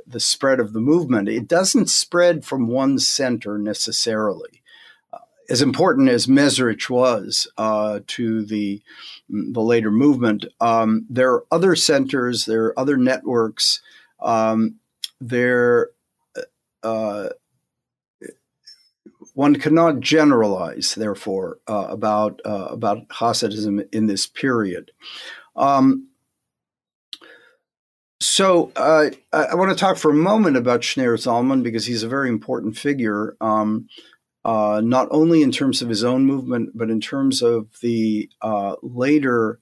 [0.08, 1.30] the spread of the movement.
[1.30, 4.63] It doesn't spread from one center necessarily.
[5.50, 8.82] Uh, as important as Mezrich was uh, to the
[9.30, 13.82] the later movement, um, there are other centers, there are other networks
[14.22, 14.76] um,
[15.20, 15.90] there
[16.84, 17.30] uh,
[19.34, 24.92] one cannot generalize, therefore, uh, about uh, about Hasidism in this period.
[25.56, 26.10] Um,
[28.22, 32.04] so uh, I, I want to talk for a moment about Shneur Zalman because he's
[32.04, 33.90] a very important figure, um,
[34.46, 38.76] uh, not only in terms of his own movement, but in terms of the uh,
[38.82, 39.60] later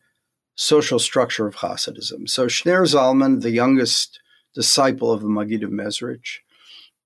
[0.56, 2.28] social structure of Hasidism.
[2.28, 4.20] So Shneur Zalman, the youngest
[4.54, 6.39] disciple of the Magid of Mezrich,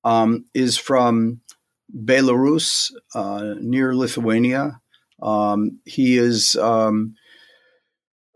[0.04, 1.42] um, is from
[1.94, 4.82] Belarus, uh, near Lithuania.
[5.22, 7.16] Um, he is um,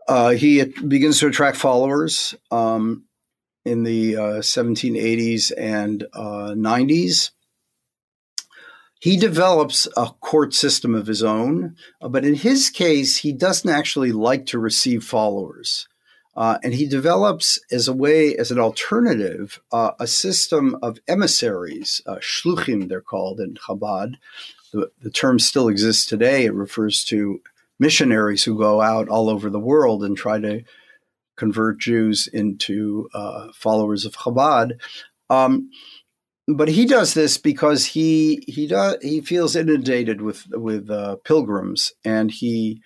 [0.06, 3.04] uh, he begins to attract followers um,
[3.64, 7.30] in the uh, 1780s and 90s.
[9.00, 13.70] He develops a court system of his own, uh, but in his case, he doesn't
[13.70, 15.88] actually like to receive followers.
[16.36, 22.00] Uh, and he develops as a way, as an alternative, uh, a system of emissaries,
[22.06, 24.14] uh, shluchim they're called in Chabad.
[24.72, 26.44] The, the, term still exists today.
[26.44, 27.40] It refers to
[27.80, 30.62] missionaries who go out all over the world and try to
[31.36, 34.78] convert Jews into uh, followers of Chabad.
[35.30, 35.70] Um,
[36.56, 41.92] but he does this because he he does he feels inundated with with uh, pilgrims,
[42.04, 42.80] and he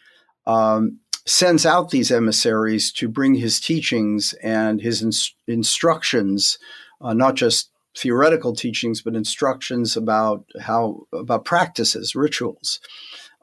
[0.46, 6.58] um, sends out these emissaries to bring his teachings and his ins- instructions,
[7.00, 12.80] uh, not just theoretical teachings, but instructions about how about practices, rituals.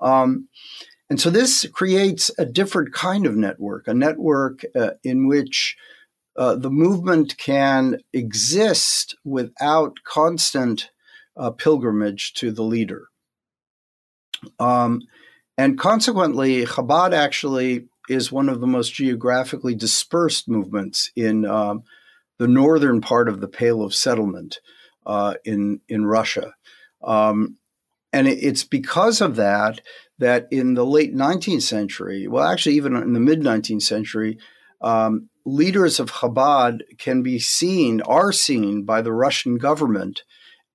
[0.02, 0.48] Um,
[1.10, 5.76] and so this creates a different kind of network, a network uh, in which
[6.36, 10.90] uh, the movement can exist without constant
[11.36, 13.08] uh, pilgrimage to the leader.
[14.60, 15.02] Um,
[15.58, 21.84] and consequently, Chabad actually is one of the most geographically dispersed movements in um,
[22.40, 24.60] the northern part of the Pale of Settlement
[25.06, 26.56] uh, in in Russia,
[27.04, 27.58] um,
[28.14, 29.82] and it's because of that
[30.20, 34.38] that in the late 19th century, well, actually even in the mid 19th century,
[34.82, 40.24] um, leaders of Chabad can be seen, are seen by the Russian government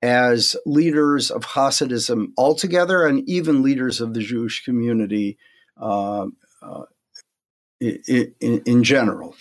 [0.03, 5.39] as leaders of Hasidism altogether and even leaders of the Jewish community
[5.81, 6.27] uh,
[6.63, 6.83] uh,
[7.81, 9.35] in, in, general.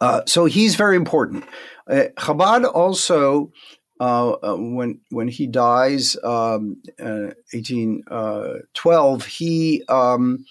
[0.00, 1.44] Uh, so he's very important.
[1.88, 3.52] Uh, Chabad also,
[4.00, 10.44] uh, uh, when when he dies, um, 1812, he um,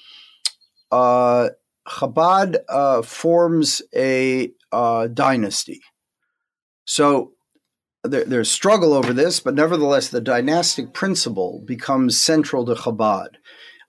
[1.88, 4.52] Chabad forms a
[5.14, 5.82] dynasty.
[6.86, 7.34] So
[8.04, 13.36] there, there's struggle over this, but nevertheless, the dynastic principle becomes central to Chabad.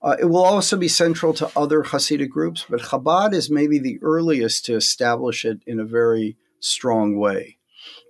[0.01, 3.99] Uh, it will also be central to other Hasidic groups, but Chabad is maybe the
[4.01, 7.57] earliest to establish it in a very strong way.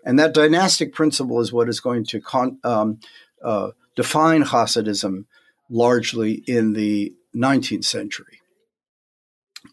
[0.03, 2.99] And that dynastic principle is what is going to con- um,
[3.43, 5.25] uh, define Hasidism
[5.69, 8.39] largely in the 19th century.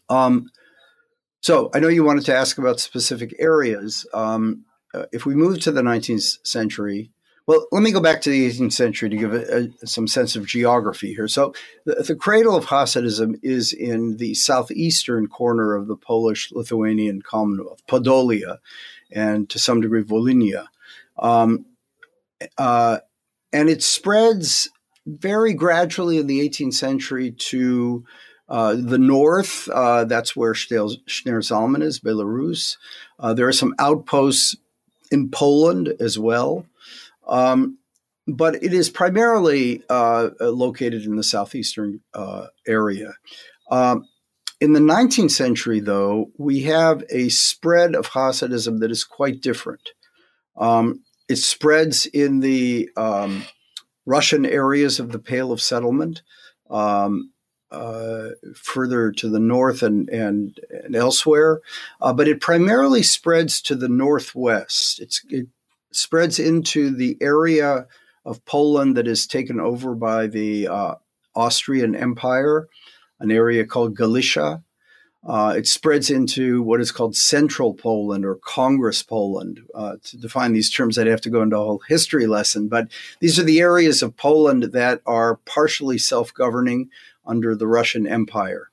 [0.09, 0.49] Um,
[1.41, 4.05] so I know you wanted to ask about specific areas.
[4.13, 7.11] Um, uh, if we move to the 19th century,
[7.47, 10.35] well, let me go back to the 18th century to give a, a, some sense
[10.35, 11.27] of geography here.
[11.27, 11.53] So,
[11.85, 17.81] the, the, cradle of Hasidism is in the southeastern corner of the Polish Lithuanian Commonwealth,
[17.87, 18.59] Podolia,
[19.11, 20.67] and to some degree, Volhynia.
[21.17, 21.65] Um,
[22.57, 22.99] uh,
[23.51, 24.69] and it spreads
[25.05, 28.05] very gradually in the 18th century to
[28.51, 29.69] uh, the north.
[29.69, 32.75] Uh, that's where Shneur Zalman is, Belarus.
[33.17, 34.57] Uh, there are some outposts
[35.09, 36.65] in Poland as well.
[37.27, 37.77] Um,
[38.27, 43.13] but it is primarily uh, located in the southeastern uh, area.
[43.69, 44.05] Um,
[44.59, 49.91] in the 19th century, though, we have a spread of Hasidism that is quite different.
[50.57, 53.45] Um, it spreads in the um,
[54.05, 56.21] Russian areas of the Pale of Settlement,
[56.69, 57.30] um,
[57.71, 61.61] uh, further to the north and, and, and elsewhere,
[62.01, 64.99] uh, but it primarily spreads to the northwest.
[64.99, 65.47] It's, it
[65.91, 67.87] spreads into the area
[68.25, 70.95] of Poland that is taken over by the uh,
[71.35, 72.67] Austrian Empire,
[73.19, 74.63] an area called Galicia.
[75.23, 79.59] Uh, it spreads into what is called Central Poland or Congress Poland.
[79.73, 82.87] Uh, to define these terms, I'd have to go into a whole history lesson, but
[83.19, 86.89] these are the areas of Poland that are partially self governing
[87.31, 88.69] under the Russian Empire.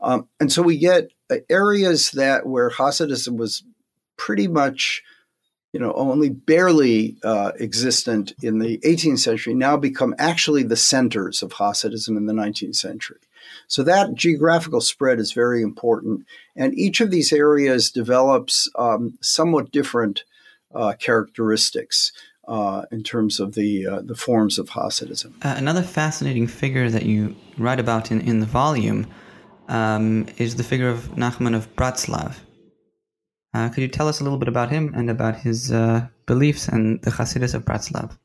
[0.00, 3.64] Um, and so we get uh, areas that where Hasidism was
[4.16, 5.02] pretty much
[5.72, 11.42] you know, only barely uh, existent in the 18th century, now become actually the centers
[11.42, 13.20] of Hasidism in the 19th century.
[13.68, 19.72] So that geographical spread is very important, and each of these areas develops um, somewhat
[19.72, 20.24] different
[20.74, 22.12] uh, characteristics.
[22.48, 25.32] Uh, in terms of the uh, the forms of Hasidism.
[25.44, 29.06] Uh, another fascinating figure that you write about in, in the volume
[29.68, 32.34] um, is the figure of Nachman of Bratslav.
[33.54, 36.66] Uh, could you tell us a little bit about him and about his uh, beliefs
[36.66, 38.18] and the Hasidus of Bratslav?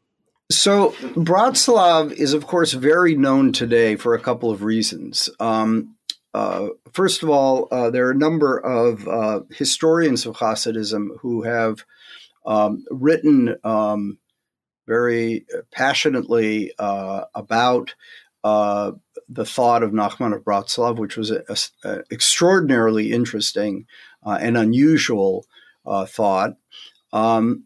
[0.49, 5.30] So, Bratslav is, of course, very known today for a couple of reasons.
[5.39, 5.95] Um,
[6.34, 11.41] uh, first of all, uh, there are a number of uh, historians of Hasidism who
[11.43, 11.84] have
[12.48, 14.18] um, written um,
[14.88, 17.93] very passionately uh, about
[19.30, 23.86] the thought of Nachman of Bratslav, which was a, a, a extraordinarily interesting
[24.26, 25.45] uh, and unusual
[25.86, 26.56] uh, thought.
[27.14, 27.66] Um,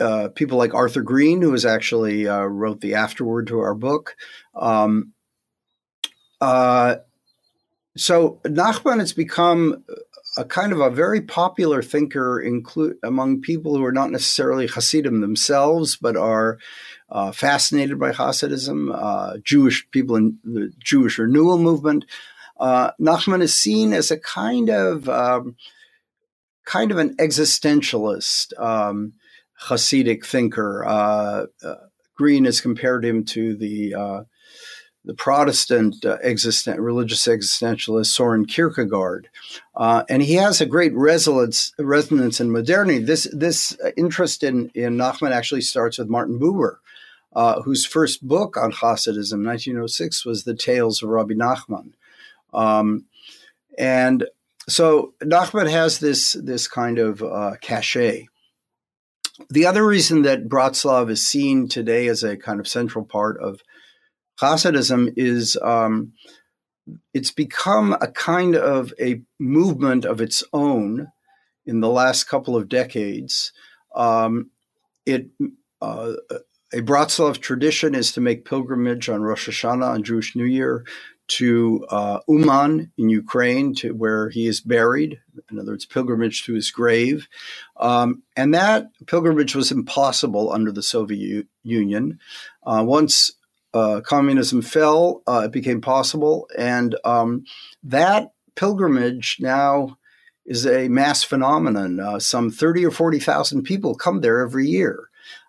[0.00, 4.16] uh, people like Arthur Green, who has actually uh, wrote the afterword to our book.
[4.54, 5.12] Um,
[6.40, 6.96] uh,
[7.96, 9.84] so Nachman has become
[10.36, 15.20] a kind of a very popular thinker include among people who are not necessarily Hasidim
[15.20, 16.58] themselves, but are
[17.10, 22.06] uh, fascinated by Hasidism, uh, Jewish people in the Jewish renewal movement.
[22.58, 25.56] Uh, Nachman is seen as a kind of um,
[26.64, 29.12] kind of an existentialist um,
[29.68, 30.84] Hasidic thinker.
[30.84, 31.74] Uh, uh,
[32.16, 34.22] Green has compared him to the uh,
[35.04, 36.18] the Protestant uh,
[36.78, 39.28] religious existentialist Soren Kierkegaard,
[39.74, 43.00] uh, and he has a great resonance resonance in modernity.
[43.00, 46.76] This this interest in in Nachman actually starts with Martin Buber,
[47.34, 51.92] uh, whose first book on Hasidism, 1906, was the Tales of Rabbi Nachman,
[52.54, 53.06] um,
[53.76, 54.26] and
[54.68, 58.28] so Nachman has this this kind of uh, cachet.
[59.50, 63.62] The other reason that Bratslav is seen today as a kind of central part of
[64.42, 66.12] Hasidism is um,
[67.14, 71.12] it's become a kind of a movement of its own
[71.64, 73.52] in the last couple of decades.
[73.94, 74.50] Um,
[75.06, 75.28] it
[75.80, 76.14] uh,
[76.74, 80.84] a Bratslav tradition is to make pilgrimage on Rosh Hashanah on Jewish New Year
[81.28, 85.20] to uh, Uman in Ukraine, to where he is buried.
[85.50, 87.28] In other words, pilgrimage to his grave.
[87.76, 92.18] Um, and that pilgrimage was impossible under the Soviet Union.
[92.64, 93.32] Uh, once
[93.74, 96.48] uh, communism fell, uh, it became possible.
[96.56, 97.44] And um,
[97.82, 99.98] that pilgrimage now
[100.44, 102.00] is a mass phenomenon.
[102.00, 105.08] Uh, some 30 or 40,000 people come there every year.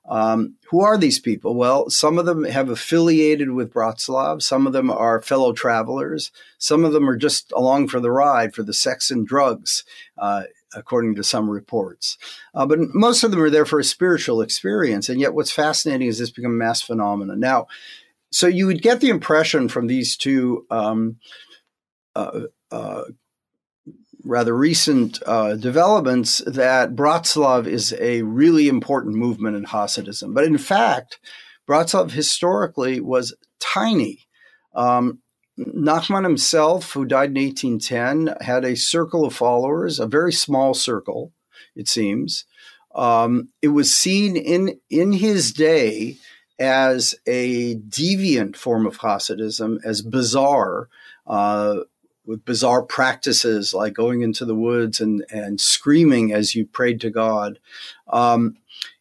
[0.09, 1.55] Um, who are these people?
[1.55, 4.41] Well, some of them have affiliated with Bratslav.
[4.41, 6.31] Some of them are fellow travelers.
[6.57, 9.85] Some of them are just along for the ride for the sex and drugs,
[10.17, 10.43] uh,
[10.75, 12.17] according to some reports.
[12.53, 15.07] Uh, but most of them are there for a spiritual experience.
[15.07, 17.39] And yet, what's fascinating is this become a mass phenomenon.
[17.39, 17.67] Now,
[18.33, 21.17] so you would get the impression from these two um,
[22.15, 23.03] uh, uh
[24.23, 30.33] rather recent uh, developments that Bratslav is a really important movement in Hasidism.
[30.33, 31.19] But in fact,
[31.67, 34.27] Bratslav historically was tiny.
[34.73, 35.19] Um,
[35.59, 41.31] Nachman himself, who died in 1810, had a circle of followers, a very small circle,
[41.75, 42.45] it seems.
[42.95, 46.17] Um, it was seen in in his day
[46.59, 50.89] as a deviant form of Hasidism, as bizarre,
[51.27, 51.79] uh,
[52.25, 57.09] with bizarre practices like going into the woods and, and screaming as you prayed to
[57.09, 57.59] God.
[58.07, 58.57] Um,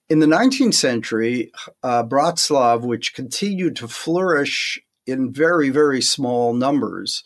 [0.09, 7.23] in the 19th century, uh, Bratslav, which continued to flourish in very, very small numbers,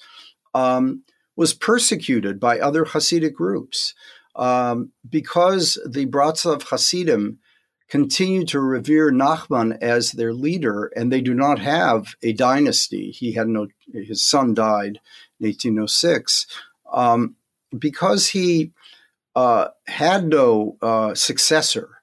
[0.55, 1.03] um,
[1.35, 3.95] was persecuted by other Hasidic groups
[4.37, 7.39] um, because the Bratslav Hasidim
[7.89, 13.11] continue to revere Nachman as their leader, and they do not have a dynasty.
[13.11, 15.01] He had no; his son died
[15.41, 16.47] in 1806.
[16.93, 17.37] um,
[17.77, 18.73] because he
[19.35, 22.03] uh, had no uh, successor.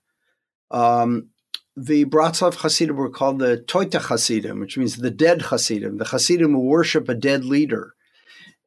[0.71, 1.29] Um,
[1.75, 6.51] the Bratslav Hasidim were called the Toita Hasidim, which means the dead Hasidim, the Hasidim
[6.51, 7.95] who worship a dead leader.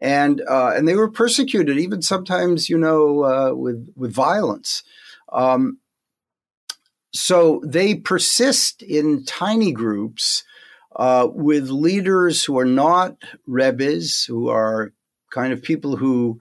[0.00, 4.82] And uh, and they were persecuted, even sometimes, you know, uh, with with violence.
[5.32, 5.78] Um,
[7.16, 10.44] so they persist in tiny groups
[10.96, 14.92] uh, with leaders who are not rebbes, who are
[15.30, 16.40] kind of people who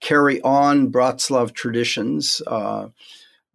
[0.00, 2.42] carry on Bratslav traditions.
[2.46, 2.88] Uh,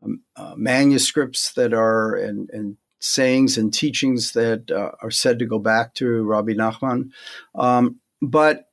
[0.02, 5.46] um, uh, manuscripts that are and, and, sayings and teachings that uh, are said to
[5.46, 7.12] go back to Rabbi Nachman.
[7.56, 8.66] Um, but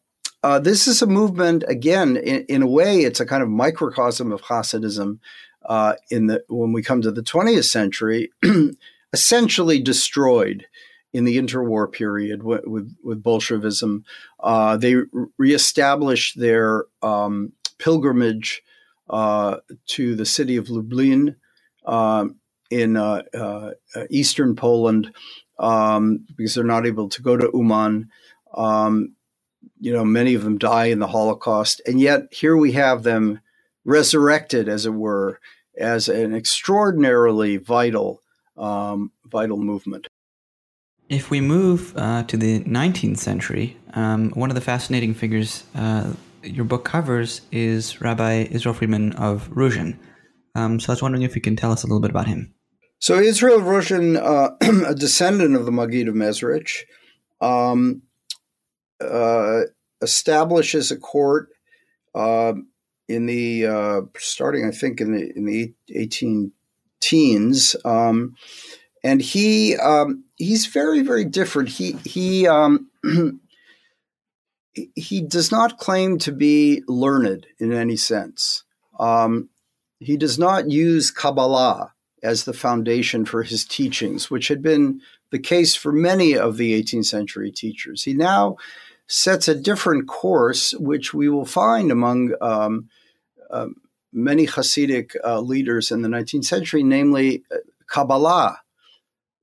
[0.43, 4.33] uh, this is a movement, again, in, in, a way, it's a kind of microcosm
[4.33, 5.21] of Hasidism
[5.67, 8.31] uh, in the, when we come to the 20th century,
[9.13, 10.67] essentially destroyed
[11.13, 14.05] in the interwar period with, with, with Bolshevism.
[14.41, 15.07] Uh, they re-
[15.39, 18.63] reestablished their um, pilgrimage
[19.09, 21.37] uh, to the city of Lublin
[21.87, 22.37] um,
[22.71, 23.71] in uh, uh,
[24.11, 25.13] eastern Poland
[25.59, 28.11] um, because they're not able to go to Uman.
[28.55, 29.15] Um,
[29.79, 33.41] you know, many of them die in the Holocaust, and yet here we have them
[33.85, 35.39] resurrected, as it were,
[35.79, 38.23] as an extraordinarily vital,
[38.57, 40.09] um, vital movement.
[41.09, 46.13] If we move uh, to the 19th century, um, one of the fascinating figures uh,
[46.43, 49.97] your book covers is Rabbi Israel Friedman of Ruzhin.
[50.55, 52.55] Um, so I was wondering if you can tell us a little bit about him.
[52.99, 54.51] So Israel Ruzhin, uh,
[54.89, 56.85] a descendant of the Magid of Mezrich,
[57.41, 58.03] um,
[59.01, 59.63] uh,
[60.01, 61.51] establishes a court
[62.15, 62.55] uh,
[63.09, 66.53] in the uh, starting, I think, in the in the eighteen
[67.01, 68.35] teens, um,
[69.05, 71.69] and he um, he's very very different.
[71.69, 72.91] He he um,
[74.95, 78.65] he does not claim to be learned in any sense.
[78.99, 79.51] Um,
[80.01, 81.93] he does not use Kabbalah
[82.23, 85.01] as the foundation for his teachings, which had been
[85.31, 88.05] the case for many of the 18th century teachers.
[88.05, 88.57] He now
[89.07, 92.89] sets a different course, which we will find among um,
[93.51, 93.69] uh,
[94.13, 98.61] many Hasidic uh, leaders in the 19th century, namely uh, Kabbalah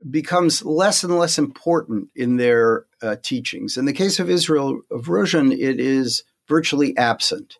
[0.10, 3.78] becomes less and less important in their uh, teachings.
[3.78, 7.58] In the case of Israel of Ruzhin, it is virtually absent.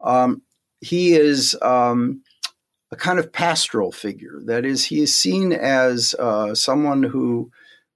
[0.00, 0.42] Um,
[0.80, 2.22] he is um,
[2.90, 4.40] a kind of pastoral figure.
[4.44, 7.50] That is, he is seen as uh, someone who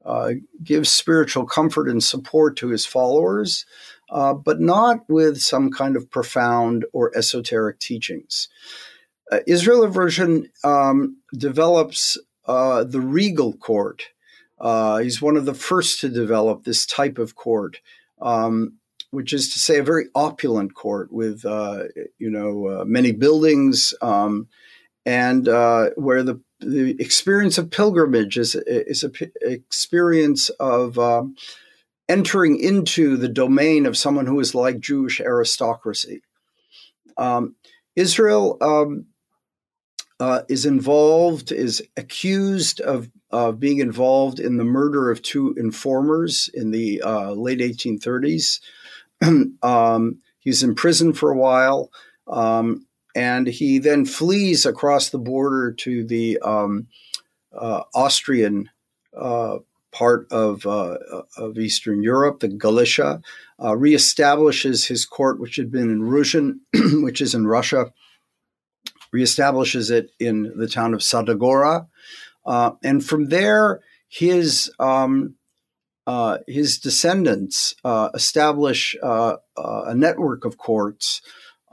[0.05, 0.33] uh,
[0.63, 3.67] gives spiritual comfort and support to his followers,
[4.11, 8.49] uh, but not with some kind of profound or esoteric teachings.
[9.31, 14.05] Uh, Israel of Ruzhin um, develops uh, the regal court.
[14.61, 17.81] Uh, he's one of the first to develop this type of court,
[18.23, 18.75] um,
[19.11, 21.85] which is to say, a very opulent court with uh,
[22.19, 24.49] you know uh, many buildings, um,
[25.05, 25.47] and
[25.97, 31.35] where the the experience of pilgrimage is is an experience of um,
[32.09, 36.23] entering into the domain of someone who is like Jewish aristocracy.
[37.17, 37.57] Um,
[37.97, 39.07] Israel um,
[40.21, 46.49] uh, is involved, is accused of uh, being involved in the murder of two informers
[46.55, 48.61] in the uh, late 1830s.
[49.63, 51.91] um, he's in prison for a while,
[52.29, 56.87] um, and he then flees across the border to the um,
[57.57, 58.71] uh, Austrian
[59.17, 59.59] uh,
[59.97, 60.99] part of, uh,
[61.37, 63.21] of Eastern Europe, the Galicia,
[63.61, 66.61] reestablishes his court, which had been in Ruzhin,
[67.03, 67.93] which is in Russia
[69.17, 71.87] reestablishes it in the town of Sadagora.
[72.45, 75.35] Uh, and from there, his um,
[76.07, 81.21] uh, his descendants uh, establish uh, uh, a network of courts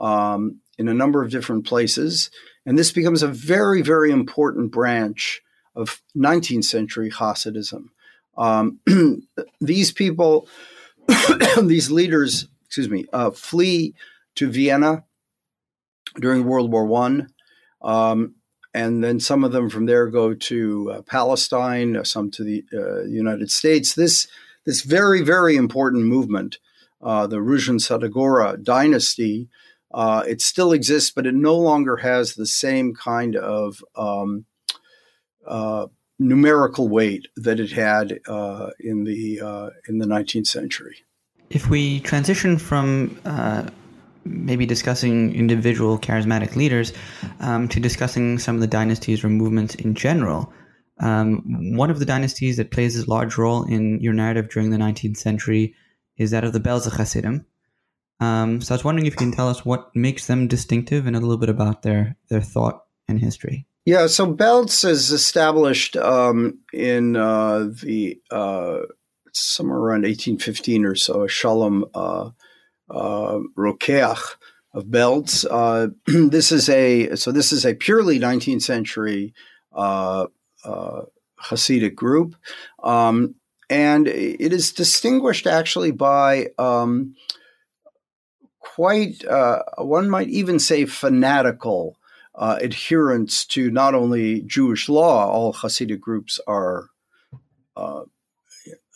[0.00, 2.30] um, in a number of different places,
[2.66, 5.40] and this becomes a very, very important branch
[5.76, 7.90] of 19th century Hasidism.
[8.36, 8.80] Um,
[9.60, 10.48] these people,
[11.62, 13.94] these leaders, excuse me, uh, flee
[14.36, 15.04] to Vienna
[16.18, 17.28] during World War One.
[17.82, 18.34] Um,
[18.72, 22.64] and then some of them from there go to uh, Palestine, uh, some to the
[22.72, 23.94] uh, United States.
[23.94, 24.26] This
[24.64, 26.58] this very very important movement,
[27.00, 29.48] uh, the Ruzhin Sadagora dynasty,
[29.92, 34.44] uh, it still exists, but it no longer has the same kind of um,
[35.46, 35.86] uh,
[36.18, 38.12] numerical weight that it had
[38.80, 40.96] in the in the 19th century.
[41.50, 43.18] If we transition from
[44.24, 46.92] maybe discussing individual charismatic leaders
[47.40, 50.52] um, to discussing some of the dynasties or movements in general.
[51.00, 54.76] Um, one of the dynasties that plays a large role in your narrative during the
[54.76, 55.74] 19th century
[56.16, 57.44] is that of the Belzer Hasidim.
[58.20, 61.16] Um, so I was wondering if you can tell us what makes them distinctive and
[61.16, 63.66] a little bit about their their thought and history.
[63.86, 68.78] Yeah, so Belz is established um, in uh, the uh,
[69.32, 71.26] somewhere around 1815 or so.
[71.26, 72.30] Shalom uh,
[72.88, 74.36] uh, Rokeach
[74.72, 75.44] of Belz.
[75.50, 75.88] Uh,
[76.30, 79.34] this is a so this is a purely 19th century
[79.74, 80.28] uh,
[80.64, 82.36] Hasidic group,
[82.82, 83.34] um,
[83.68, 86.46] and it is distinguished actually by.
[86.58, 87.16] Um,
[88.60, 89.22] quite,
[89.76, 91.96] one might even say, fanatical
[92.34, 96.88] uh, adherence to not only Jewish law, all Hasidic groups are
[97.76, 98.02] uh,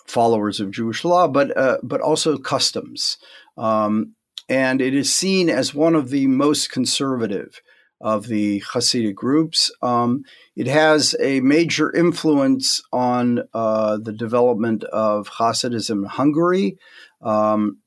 [0.07, 3.19] followers of Jewish law, but uh, but also customs,
[3.57, 4.15] um,
[4.49, 7.61] and it is seen as one of the most conservative
[8.01, 9.71] of the Hasidic groups.
[9.83, 10.25] Um,
[10.57, 16.79] it has a major influence on uh, the development of Hasidism in Hungary.
[17.21, 17.79] Um,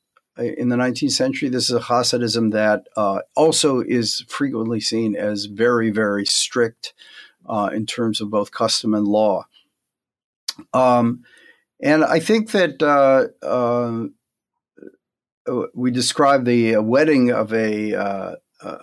[0.57, 1.49] in the 19th century.
[1.49, 6.93] This is a Hasidism that uh, also is frequently seen as very, very strict
[7.47, 9.45] uh, in terms of both custom and law.
[10.73, 11.23] Um,
[11.81, 14.05] and I think that uh, uh
[15.73, 18.35] we describe the wedding of a, uh,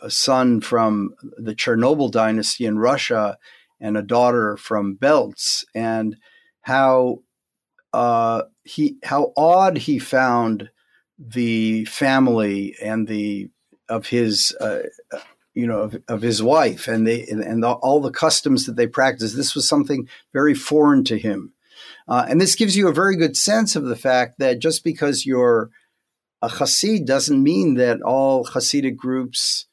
[0.03, 3.39] a son from the Chernobyl dynasty in Russia
[3.81, 6.17] and a daughter from Belz, and
[6.63, 7.21] how
[7.93, 10.71] uh, he how odd he found
[11.19, 13.51] the family and the
[13.89, 14.81] of his uh,
[15.55, 18.77] you know of, of, his wife and they and, and the, all the customs that
[18.77, 21.53] they practice this was something very foreign to him
[22.07, 25.27] uh, and this gives you a very good sense of the fact that just because
[25.27, 25.71] you're
[26.41, 29.67] a Hasid doesn't mean that all Hasidic groups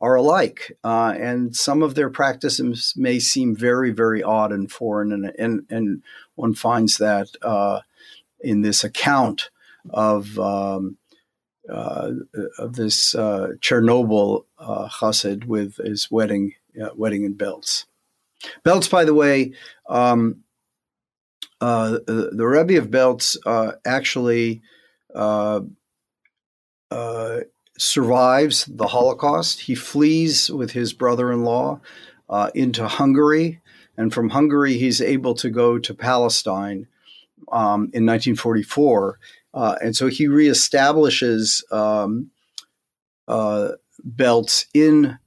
[0.00, 0.76] are alike.
[0.82, 5.12] Uh, and some of their practices may seem very, very odd and foreign.
[5.12, 6.02] And, and, and
[6.34, 7.80] one finds that uh,
[8.40, 9.50] in this account
[9.90, 10.96] of um,
[11.70, 12.10] uh,
[12.58, 17.84] of this uh, Chernobyl uh, chassid with his wedding uh, wedding in Belz.
[18.64, 19.52] Belz, by the way,
[19.88, 20.42] um,
[21.60, 24.62] uh, the, the Rebbe of Belz uh, actually
[27.78, 29.60] survives the Holocaust.
[29.60, 31.80] He flees with his brother-in-law
[32.54, 33.60] into Hungary,
[33.96, 36.88] and from Hungary he's able to go to Palestine
[37.52, 39.18] um, in 1944
[39.54, 42.30] uh, and so he reestablishes um,
[43.28, 43.72] uh,
[44.04, 45.18] Belz in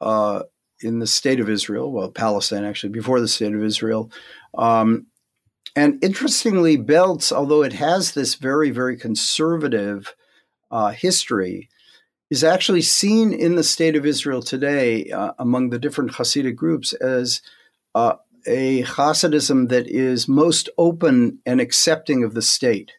[0.00, 0.42] uh,
[0.82, 4.10] in the state of Israel, well, Palestine actually, before the state of Israel.
[4.56, 5.06] Um,
[5.76, 10.14] and interestingly, Belz, although it has this very, very conservative
[10.70, 11.68] uh, history,
[12.30, 16.92] is actually seen in the state of Israel today uh, among the different Hasidic groups
[16.94, 17.42] as
[17.94, 18.14] uh,
[18.46, 22.92] a Hasidism that is most open and accepting of the state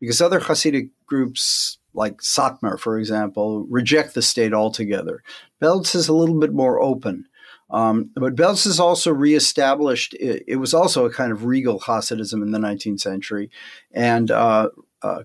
[0.00, 5.22] because other Hasidic groups, like Satmar, for example, reject the state altogether.
[5.62, 7.26] Belz is a little bit more open.
[7.70, 10.14] Um, but Belz is also reestablished.
[10.14, 13.50] It, it, was also a kind of regal Hasidism in the 19th century.
[13.90, 14.68] And uh,
[15.02, 15.24] uh,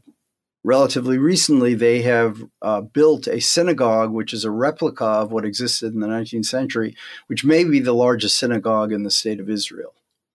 [0.63, 5.93] relatively recently, they have uh, built a synagogue, which is a replica of what existed
[5.93, 6.95] in the 19th century,
[7.27, 9.93] which may be the largest synagogue in the state of Israel.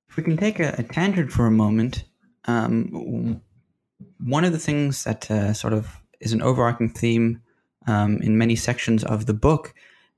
[0.09, 2.05] If we can take a, a tangent for a moment,
[2.45, 3.43] um,
[4.19, 7.43] one of the things that uh, sort of is an overarching theme
[7.87, 9.75] um, in many sections of the book,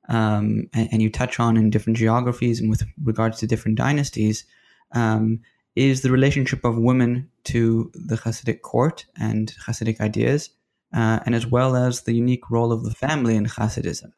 [0.09, 4.45] um, and, and, you touch on in different geographies and with regards to different dynasties,
[4.93, 5.41] um,
[5.77, 10.51] is the relationship of women to the Hasidic court and Hasidic ideas,
[10.95, 14.13] uh, and as well as the unique role of the family in Hasidism.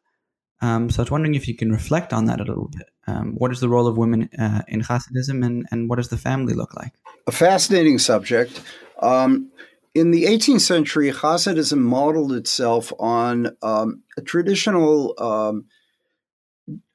[0.61, 2.87] Um, so I was wondering if you can reflect on that a little bit.
[3.07, 6.17] Um, what is the role of women uh, in Hasidism, and, and what does the
[6.17, 6.93] family look like?
[7.27, 8.61] A fascinating subject.
[8.99, 9.51] Um,
[9.93, 15.65] in the 18th century, Hasidism modeled itself on um, a traditional um,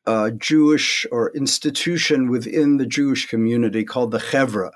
[0.07, 4.71] uh, Jewish or institution within the Jewish community called the Chevra,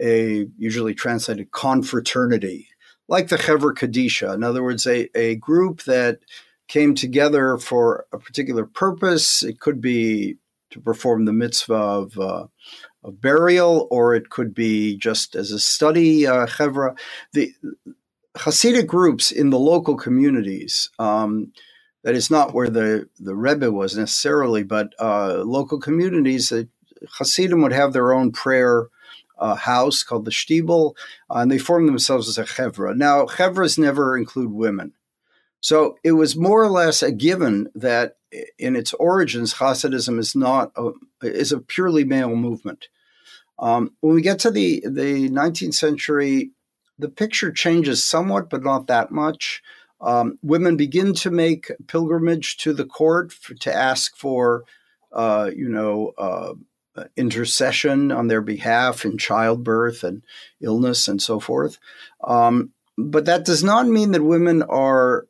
[0.00, 2.68] a usually translated confraternity,
[3.08, 4.34] like the Chevra Kadisha.
[4.34, 6.20] In other words, a, a group that
[6.68, 9.42] came together for a particular purpose.
[9.42, 10.36] It could be
[10.70, 12.46] to perform the mitzvah of uh,
[13.04, 16.96] of burial, or it could be just as a study uh, chevra.
[17.32, 17.52] The
[18.36, 20.90] Hasidic groups in the local communities.
[20.98, 21.52] Um,
[22.04, 26.50] that is not where the, the Rebbe was necessarily, but uh, local communities.
[26.50, 26.64] Uh,
[27.18, 28.88] Hasidim would have their own prayer
[29.38, 30.94] uh, house called the Shtibel,
[31.30, 32.96] uh, and they form themselves as a chevra.
[32.96, 34.92] Now, chevras never include women.
[35.60, 38.16] So it was more or less a given that
[38.58, 40.90] in its origins, Hasidism is not a,
[41.22, 42.88] is a purely male movement.
[43.58, 46.50] Um, when we get to the the 19th century,
[46.98, 49.62] the picture changes somewhat, but not that much.
[50.02, 54.64] um, women begin to make pilgrimage to the court for, to ask for,
[55.12, 56.54] uh, you know, uh,
[57.16, 60.22] intercession on their behalf in childbirth and
[60.60, 61.78] illness and so forth.
[62.24, 65.26] Um, but that does not mean that women are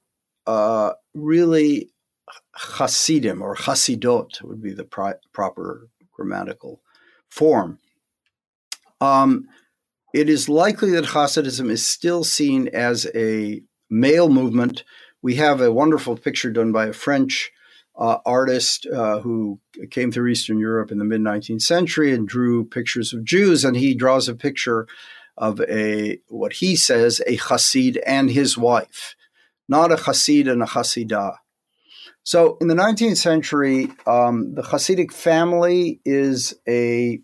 [0.47, 1.91] uh, really
[2.57, 6.81] Hasidim or Hasidot would be the pri- proper grammatical
[7.29, 7.79] form.
[9.03, 9.49] Um,
[10.15, 14.85] it is likely that Hasidism is still seen as a male movement.
[15.23, 17.51] We have a wonderful picture done by a French
[17.99, 19.59] uh, artist uh, who
[19.91, 23.65] came through Eastern Europe in the mid 19th century and drew pictures of Jews.
[23.65, 24.87] And he draws a picture
[25.37, 29.17] of a what he says a Hasid and his wife,
[29.69, 31.39] not a Hasid and a Hasidah.
[32.23, 37.21] So in the 19th century, um, the Hasidic family is a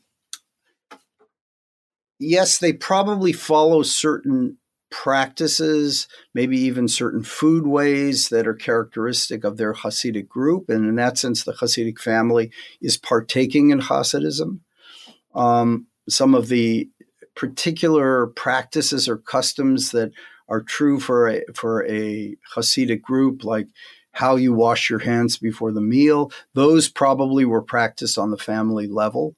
[2.18, 4.58] yes, they probably follow certain
[4.90, 10.70] practices, maybe even certain food ways that are characteristic of their Hasidic group.
[10.70, 12.50] And in that sense, the Hasidic family
[12.80, 14.60] is partaking in Hasidism.
[15.34, 16.88] Um, some of the
[17.34, 20.10] particular practices or customs that
[20.48, 23.68] are true for a, for a Hasidic group, like
[24.12, 28.86] how you wash your hands before the meal, those probably were practiced on the family
[28.88, 29.36] level.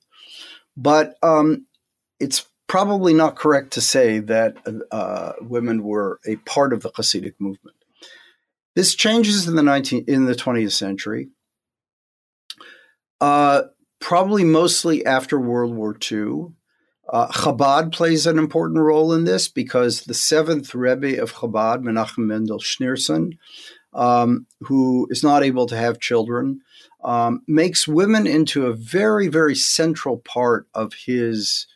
[0.77, 1.67] But um,
[2.21, 4.57] it's probably not correct to say that
[4.93, 7.77] uh, women were a part of the Hasidic movement.
[8.77, 11.31] This changes in the 19 in the 20th century.
[13.21, 13.63] Uh,
[13.99, 16.53] probably mostly after World War II.
[17.13, 22.19] Uh, Chabad plays an important role in this because the seventh Rebbe of Chabad, Menachem
[22.19, 23.33] Mendel Schneerson,
[23.95, 26.61] um, who is not able to have children,
[27.03, 31.67] um, makes women into a very, very central part of his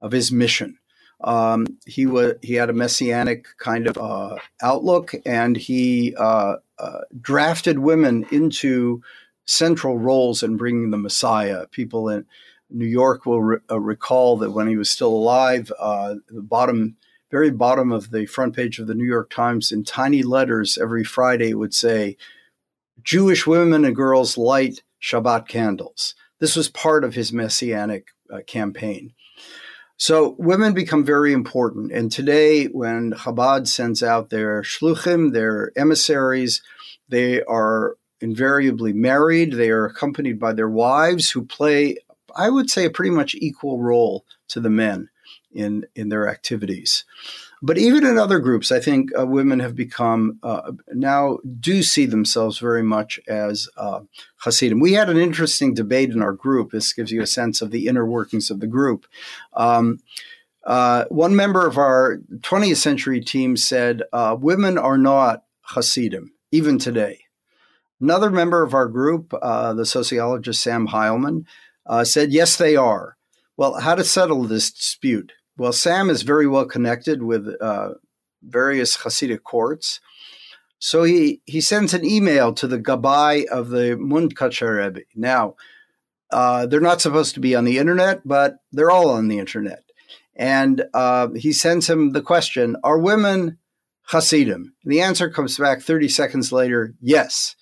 [0.00, 0.78] of his mission.
[1.22, 7.00] Um, he was he had a messianic kind of uh, outlook, and he uh, uh,
[7.20, 9.02] drafted women into
[9.44, 11.66] central roles in bringing the Messiah.
[11.66, 12.24] People in
[12.70, 16.96] New York will re- uh, recall that when he was still alive, uh, the bottom,
[17.30, 21.04] very bottom of the front page of the New York Times, in tiny letters every
[21.04, 22.16] Friday, would say,
[23.02, 29.12] "Jewish women and girls light Shabbat candles." This was part of his messianic uh, campaign.
[30.00, 31.92] So women become very important.
[31.92, 36.62] And today, when Chabad sends out their shluchim, their emissaries,
[37.10, 39.52] they are invariably married.
[39.52, 41.98] They are accompanied by their wives who play,
[42.34, 45.10] I would say, a pretty much equal role to the men
[45.52, 47.04] in, in their activities.
[47.62, 52.06] But even in other groups, I think uh, women have become uh, now do see
[52.06, 54.00] themselves very much as uh,
[54.38, 54.80] Hasidim.
[54.80, 56.70] We had an interesting debate in our group.
[56.70, 59.06] This gives you a sense of the inner workings of the group.
[59.52, 60.00] Um,
[60.64, 66.78] uh, one member of our 20th century team said, uh, Women are not Hasidim, even
[66.78, 67.20] today.
[68.00, 71.44] Another member of our group, uh, the sociologist Sam Heilman,
[72.04, 73.18] said, Yes, they are.
[73.60, 75.34] Well, how to settle this dispute?
[75.58, 77.90] Well, Sam is very well connected with uh,
[78.42, 80.00] various Hasidic courts.
[80.78, 85.00] So he, he sends an email to the Gabai of the Munkacher Rebbe.
[85.14, 85.56] Now,
[86.30, 89.82] uh, they're not supposed to be on the internet, but they're all on the internet.
[90.34, 93.58] And uh, he sends him the question Are women
[94.04, 94.72] Hasidim?
[94.86, 97.56] The answer comes back 30 seconds later yes.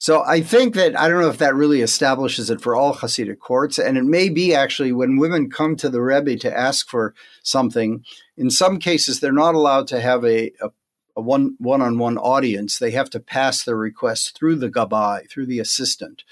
[0.00, 3.40] So I think that I don't know if that really establishes it for all Hasidic
[3.40, 7.14] courts, and it may be actually when women come to the Rebbe to ask for
[7.42, 8.04] something.
[8.36, 10.70] In some cases, they're not allowed to have a, a,
[11.16, 12.78] a one one on one audience.
[12.78, 16.22] They have to pass their request through the gabbai, through the assistant.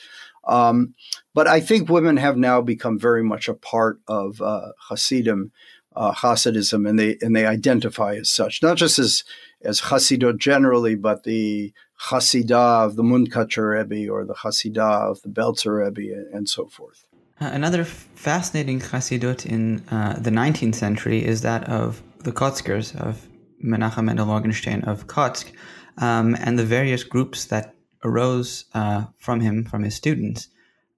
[0.46, 0.94] Um,
[1.34, 5.50] but I think women have now become very much a part of uh, Hasidim,
[5.96, 9.24] uh, Hasidism, and they and they identify as such, not just as
[9.62, 15.28] as Hasidot generally, but the Hasidah of the Munkacher Rebbe or the Hasidah of the
[15.28, 17.06] Belzer Rebbe and so forth.
[17.40, 23.28] Uh, another fascinating Hasidut in uh, the 19th century is that of the Kotzkers, of
[23.64, 25.52] Menachem Mendel Morgenstern of Kotsk,
[25.98, 27.74] um, and the various groups that
[28.04, 30.48] arose uh, from him, from his students.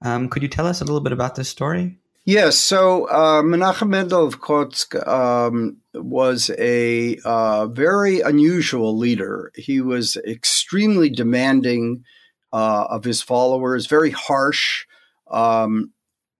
[0.03, 1.99] Um, could you tell us a little bit about this story?
[2.29, 2.59] Yes.
[2.59, 9.51] So uh, Menachem Mendel of Kotsk um, was a uh, very unusual leader.
[9.55, 12.05] He was extremely demanding
[12.53, 14.85] uh, of his followers, very harsh.
[15.31, 15.95] Um,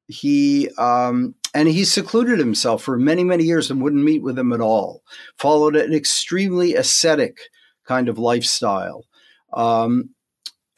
[0.09, 4.53] he um, and he secluded himself for many, many years and wouldn't meet with them
[4.53, 5.03] at all.
[5.39, 7.39] Followed an extremely ascetic
[7.87, 9.07] kind of lifestyle.
[9.55, 10.11] Um,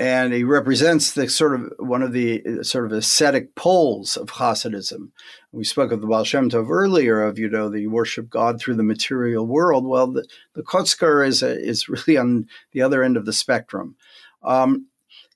[0.01, 5.11] and he represents the sort of one of the sort of ascetic poles of Hasidism.
[5.53, 8.77] We spoke of the Baal Shem Tov earlier, of you know the worship God through
[8.77, 9.87] the material world.
[9.87, 13.95] Well, the, the Kotzker is a, is really on the other end of the spectrum.
[14.43, 14.87] Um,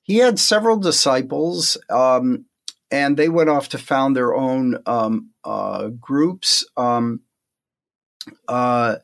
[0.01, 2.45] he had several disciples, um,
[2.89, 6.65] and they went off to found their own um, uh, groups.
[6.75, 7.21] Um,
[8.47, 8.95] uh,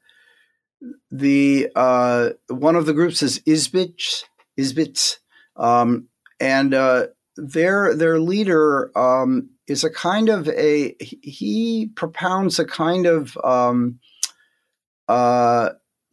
[1.12, 4.24] the uh, one of the groups is Izbits,
[4.58, 5.18] Izbits,
[5.56, 6.08] um,
[6.40, 13.06] and uh, their their leader um, is a kind of a he propounds a kind
[13.06, 14.00] of um,
[15.08, 15.70] uh,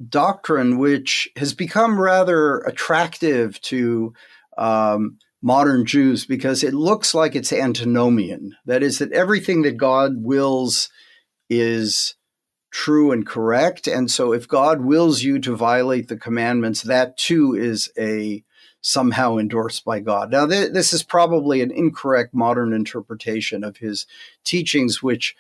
[0.09, 4.13] doctrine which has become rather attractive to
[4.57, 8.57] um, modern Jews because it looks like it's antinomian.
[8.67, 10.91] That is, that everything that God wills
[11.49, 12.15] is
[12.71, 13.87] true and correct.
[13.87, 18.45] And so if God wills you to violate the commandments, that too is a
[18.89, 20.31] somehow endorsed by God.
[20.31, 24.07] Now, th- this is probably an incorrect modern interpretation of his
[24.45, 25.37] teachings, which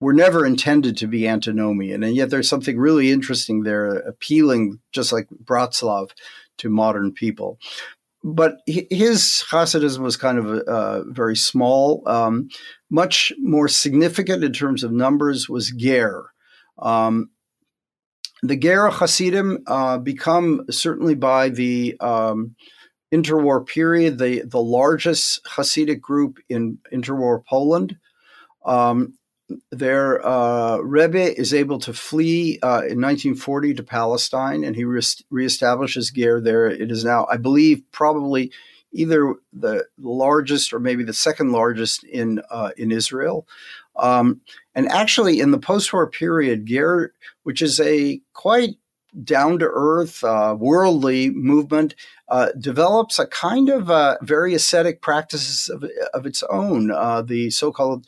[0.00, 2.02] were never intended to be antinomian.
[2.02, 6.10] And yet there's something really interesting there, appealing, just like Bratslav,
[6.58, 7.60] to modern people.
[8.24, 12.02] But his Hasidism was kind of uh, very small.
[12.06, 12.48] Um,
[12.90, 16.32] much more significant in terms of numbers was Ger.
[16.80, 17.30] Um,
[18.42, 22.54] the Ger Hasidim uh, become certainly by the um,
[23.12, 27.96] interwar period the the largest Hasidic group in interwar Poland.
[28.64, 29.14] Um,
[29.70, 35.00] their uh, Rebbe is able to flee uh, in 1940 to Palestine, and he re-
[35.00, 36.66] reestablishes Ger there.
[36.66, 38.50] It is now, I believe, probably
[38.92, 43.46] either the largest or maybe the second largest in uh, in Israel.
[43.96, 44.40] Um,
[44.74, 47.12] and actually, in the post-war period, Ger,
[47.42, 48.76] which is a quite
[49.22, 51.94] down to earth, uh, worldly movement,
[52.28, 57.50] uh, develops a kind of uh, very ascetic practices of, of its own, uh, the
[57.50, 58.06] so called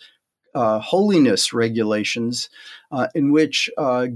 [0.55, 2.49] uh, holiness regulations,
[2.93, 4.07] uh, in which uh,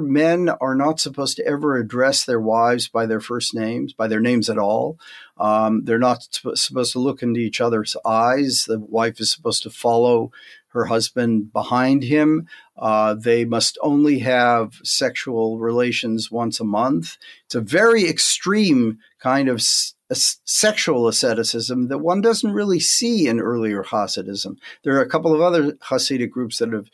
[0.00, 4.20] men are not supposed to ever address their wives by their first names, by their
[4.20, 4.98] names at all.
[5.38, 8.64] Um, they're not sp- supposed to look into each other's eyes.
[8.66, 10.30] The wife is supposed to follow
[10.68, 12.46] her husband behind him.
[12.76, 17.16] Uh, they must only have sexual relations once a month.
[17.46, 19.62] It's a very extreme kind of
[20.10, 24.56] sexual asceticism that one doesn't really see in earlier Hasidism.
[24.84, 26.90] There are a couple of other Hasidic groups that have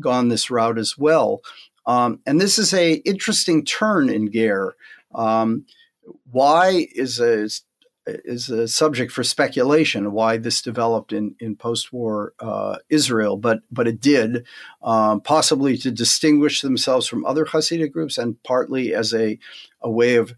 [0.00, 1.40] gone this route as well.
[1.86, 4.74] Um, and this is a interesting turn in Ger.
[5.14, 5.66] Um,
[6.30, 7.48] why is a
[8.06, 13.88] is a subject for speculation why this developed in, in post-war uh, Israel, but but
[13.88, 14.46] it did,
[14.82, 19.38] um, possibly to distinguish themselves from other Hasidic groups, and partly as a
[19.80, 20.34] a way of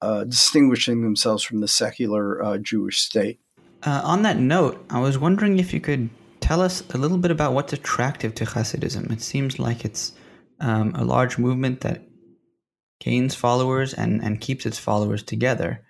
[0.00, 3.40] uh, distinguishing themselves from the secular uh, Jewish state.
[3.82, 6.10] Uh, on that note, I was wondering if you could
[6.40, 9.10] tell us a little bit about what's attractive to Hasidism.
[9.12, 10.12] It seems like it's
[10.60, 12.02] um, a large movement that
[13.00, 15.84] gains followers and, and keeps its followers together.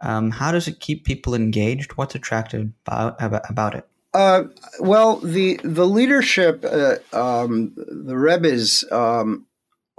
[0.00, 1.92] Um, how does it keep people engaged?
[1.92, 3.16] What's attractive about,
[3.50, 3.86] about it?
[4.12, 4.44] Uh,
[4.78, 9.46] well, the the leadership, uh, um, the Rebbe's, um,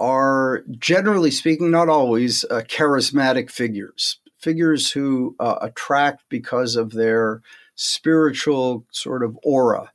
[0.00, 7.42] are generally speaking, not always, uh, charismatic figures, figures who uh, attract because of their
[7.74, 9.92] spiritual sort of aura.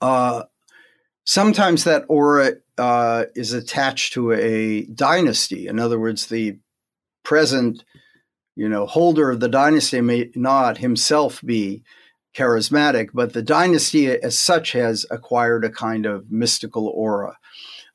[0.00, 0.44] Uh,
[1.24, 5.68] sometimes that aura uh, is attached to a dynasty.
[5.68, 6.56] In other words, the
[7.22, 7.84] present
[8.58, 11.84] you know, holder of the dynasty may not himself be
[12.36, 17.38] charismatic, but the dynasty as such has acquired a kind of mystical aura.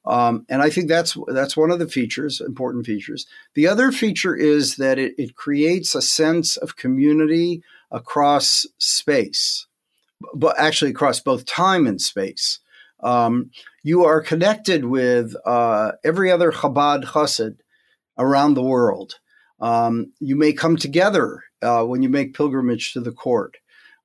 [0.05, 3.28] Um, and I think that's that's one of the features, important features.
[3.55, 7.61] The other feature is that it, it creates a sense of community
[7.91, 9.68] across space,
[10.34, 12.59] but actually across both time and space.
[13.01, 13.51] Um,
[13.84, 17.57] you are connected with uh, every other Chabad Chassid
[18.18, 19.20] around the world.
[19.64, 23.55] Um, you may come together uh, when you make pilgrimage to the court.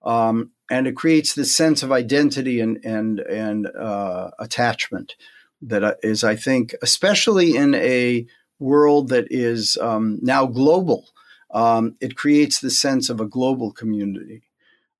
[0.04, 5.16] Um, and it creates this sense of identity and, and, and uh, attachment
[5.62, 5.94] that uh,
[6.26, 8.26] I think, especially in a
[8.60, 11.08] world that is um, now global,
[11.50, 14.42] um, it creates the sense of a global community.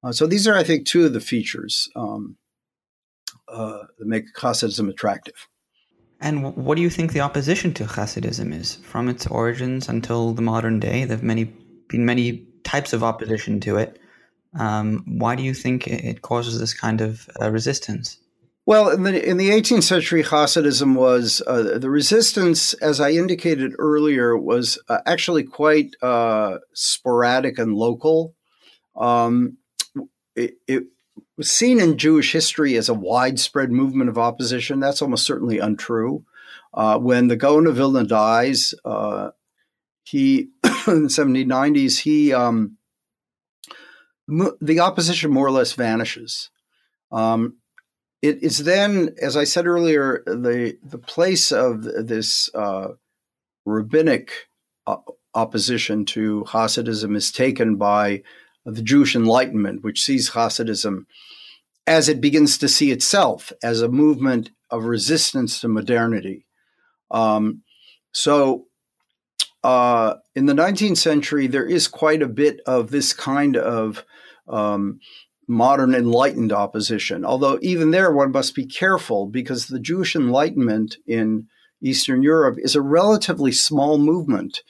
[0.02, 2.36] Uh, so these are, I think, two of the features um,
[3.46, 5.46] uh, that make Hasidism attractive.
[6.20, 8.76] And what do you think the opposition to Hasidism is?
[8.76, 11.44] From its origins until the modern day, there have many,
[11.88, 13.98] been many types of opposition to it.
[14.58, 18.18] Um, why do you think it causes this kind of uh, resistance?
[18.66, 23.72] Well, in the in the 18th century, Hasidism was uh, the resistance, as I indicated
[23.78, 28.34] earlier, was uh, actually quite uh, sporadic and local.
[28.94, 29.56] Um,
[30.36, 30.84] it, it,
[31.36, 34.80] was seen in Jewish history as a widespread movement of opposition.
[34.80, 36.24] That's almost certainly untrue.
[36.74, 39.30] Uh, when the Gaon of Vilna dies, uh,
[40.04, 40.50] he
[40.86, 42.76] in the 1790s, he um,
[44.60, 46.50] the opposition more or less vanishes.
[47.10, 47.56] Um,
[48.20, 52.88] it is then, as I said earlier, the the place of this uh,
[53.64, 54.48] rabbinic
[54.86, 54.96] uh,
[55.34, 58.22] opposition to Hasidism is taken by
[58.74, 61.06] the Jewish Enlightenment, which sees Hasidism
[61.86, 66.46] as it begins to see itself as a movement of resistance to modernity.
[67.10, 67.62] Um,
[68.12, 68.66] so,
[69.64, 74.04] uh, in the 19th century, there is quite a bit of this kind of
[74.46, 75.00] um,
[75.48, 77.24] modern enlightened opposition.
[77.24, 81.48] Although, even there, one must be careful because the Jewish Enlightenment in
[81.82, 84.62] Eastern Europe is a relatively small movement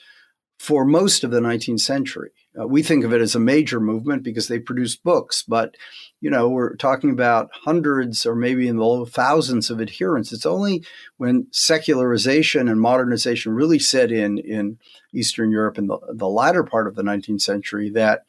[0.57, 2.31] for most of the 19th century.
[2.59, 5.75] Uh, we think of it as a major movement because they produced books, but
[6.19, 10.31] you know we're talking about hundreds or maybe in the low thousands of adherents.
[10.31, 10.83] It's only
[11.17, 14.77] when secularization and modernization really set in in
[15.13, 18.25] Eastern Europe in the, the latter part of the 19th century that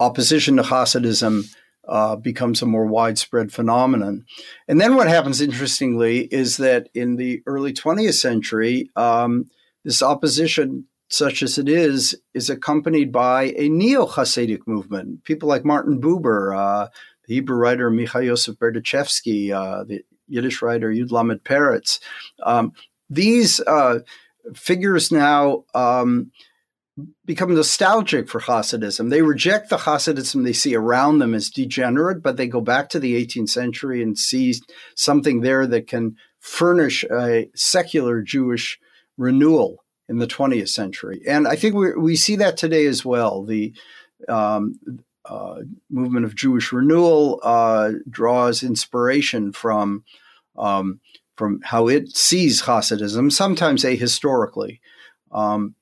[0.00, 1.54] opposition to Hasidism
[1.86, 4.24] uh, becomes a more widespread phenomenon.
[4.68, 9.50] And then what happens, interestingly, is that in the early 20th century, um,
[9.84, 15.24] this opposition, such as it is, is accompanied by a neo Hasidic movement.
[15.24, 16.88] People like Martin Buber, uh,
[17.26, 21.98] the Hebrew writer Micha Yosef Berdichevsky, uh, the Yiddish writer Yud Lamed Peretz.
[22.44, 22.72] Um,
[23.10, 23.98] these uh,
[24.54, 26.30] figures now um,
[27.24, 29.10] become nostalgic for Hasidism.
[29.10, 33.00] They reject the Hasidism they see around them as degenerate, but they go back to
[33.00, 34.54] the 18th century and see
[34.94, 38.78] something there that can furnish a secular Jewish
[39.18, 41.22] renewal in the 20th century.
[41.26, 43.44] And I think we, we see that today as well.
[43.44, 43.72] The
[44.28, 44.78] um,
[45.24, 50.04] uh, movement of Jewish renewal uh, draws inspiration from
[50.58, 51.00] um,
[51.36, 54.80] from how it sees Hasidism, sometimes ahistorically.
[55.32, 55.74] Um,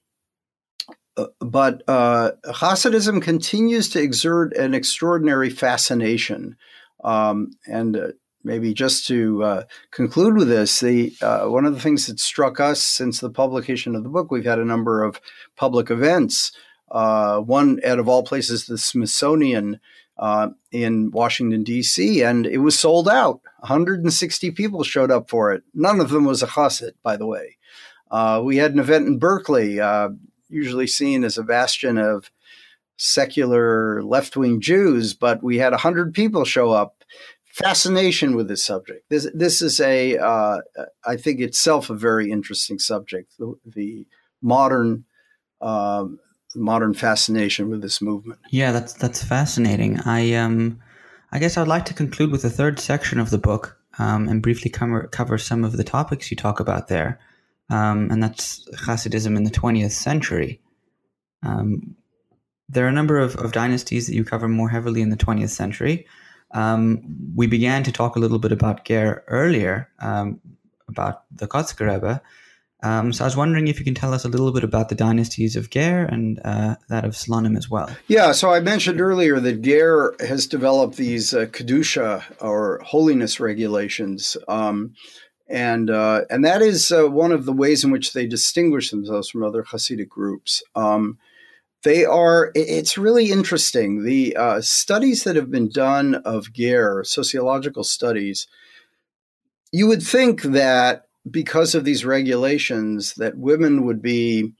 [1.17, 6.57] uh, but uh, Hasidism continues to exert an extraordinary fascination.
[7.03, 8.09] Um, and uh,
[8.45, 12.61] maybe just to uh, conclude with this, the uh, one of the things that struck
[12.61, 15.21] us since the publication of the book, we've had a number of
[15.57, 16.53] public events.
[16.91, 19.79] Uh, one, out of all places, the Smithsonian
[20.73, 23.41] in Washington D.C., and it was sold out.
[23.61, 25.63] 160 people showed up for it.
[25.75, 27.57] None of them was a chassid, by the way.
[28.11, 29.81] Uh, we had an event in Berkeley.
[29.81, 30.11] Uh,
[30.49, 32.31] usually seen as a bastion of
[32.97, 36.98] secular left wing Jews, but we had 100 people show up.
[37.63, 39.09] Fascination with this subject.
[39.09, 40.59] This, this is a, uh,
[41.05, 44.07] I think itself a very interesting subject, the, the
[44.43, 45.05] modern.
[45.61, 46.21] Um,
[46.55, 48.41] modern fascination with this movement.
[48.51, 50.01] Yeah, that's that's fascinating.
[50.07, 50.81] I um,
[51.31, 54.41] I guess I'd like to conclude with the third section of the book um, and
[54.41, 57.21] briefly cover cover some of the topics you talk about there
[57.71, 60.61] um, and that's Hasidism in the 20th century.
[61.43, 61.97] Um,
[62.69, 65.51] there are a number of, of, dynasties that you cover more heavily in the 20th
[65.51, 66.07] century.
[66.53, 67.03] Um,
[67.35, 70.41] we began to talk a little bit about Ger earlier, um,
[70.89, 72.23] about the Kotzker Rebbe.
[72.81, 74.95] Um, so I was wondering if you can tell us a little bit about the
[74.95, 77.91] dynasties of Ger and uh, that of Slonim as well.
[78.07, 84.37] Yeah, so I mentioned earlier that Ger has developed these uh, kedusha or holiness regulations
[84.47, 84.95] um,
[85.49, 89.31] and uh, and that is uh, one of the ways in which they distinguish themselves
[89.31, 90.63] from other Hasidic groups.
[90.75, 91.19] Um,
[91.85, 92.51] they are.
[92.55, 94.05] It's really interesting.
[94.05, 98.47] The uh, studies that have been done of Ger, sociological studies,
[99.73, 104.53] you would think that because of these regulations, that women would be,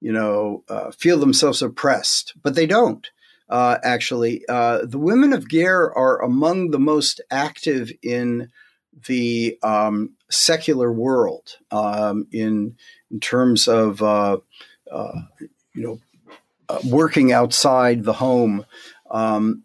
[0.00, 3.10] you know, uh, feel themselves oppressed, but they don't.
[3.48, 8.50] Uh, actually, uh, the women of Ger are among the most active in
[9.06, 12.76] the um, secular world um, in
[13.10, 14.38] in terms of uh,
[14.90, 15.20] uh,
[15.74, 16.00] you know
[16.68, 18.64] uh, working outside the home,
[19.10, 19.62] um,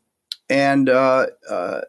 [0.50, 1.82] and uh, uh,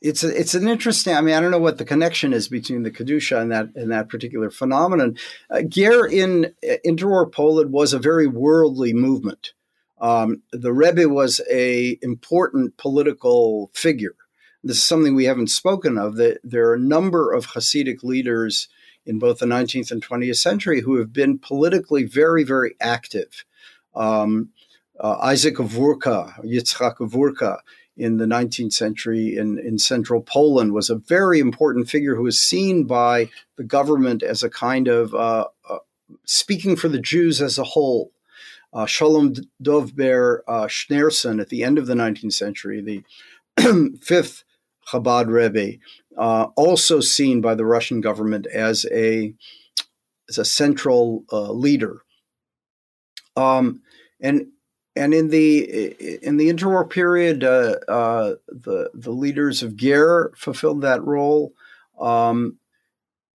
[0.00, 1.14] it's a, it's an interesting.
[1.14, 3.90] I mean, I don't know what the connection is between the kedusha and that and
[3.90, 5.16] that particular phenomenon.
[5.50, 9.52] Uh, in interwar Poland was a very worldly movement.
[9.98, 14.14] Um, the Rebbe was a important political figure
[14.66, 18.68] this is something we haven't spoken of, that there are a number of Hasidic leaders
[19.04, 23.44] in both the 19th and 20th century who have been politically very, very active.
[23.96, 24.50] Um,
[24.98, 27.58] uh, Isaac of Vurka, Yitzchak of Vurka,
[27.96, 32.40] in the 19th century in, in central Poland was a very important figure who was
[32.40, 35.78] seen by the government as a kind of uh, uh,
[36.24, 38.12] speaking for the Jews as a whole.
[38.72, 44.44] Uh, Shalom Dovber uh, Schneerson at the end of the 19th century, the fifth
[44.92, 45.78] Chabad Rebbe,
[46.18, 49.32] uh, also seen by the Russian government as a
[50.28, 52.02] as a central uh, leader.
[53.36, 53.82] Um,
[54.20, 54.48] and
[54.96, 60.80] and in the in the interwar period, uh, uh, the the leaders of Ger fulfilled
[60.82, 61.52] that role.
[62.00, 62.58] Um,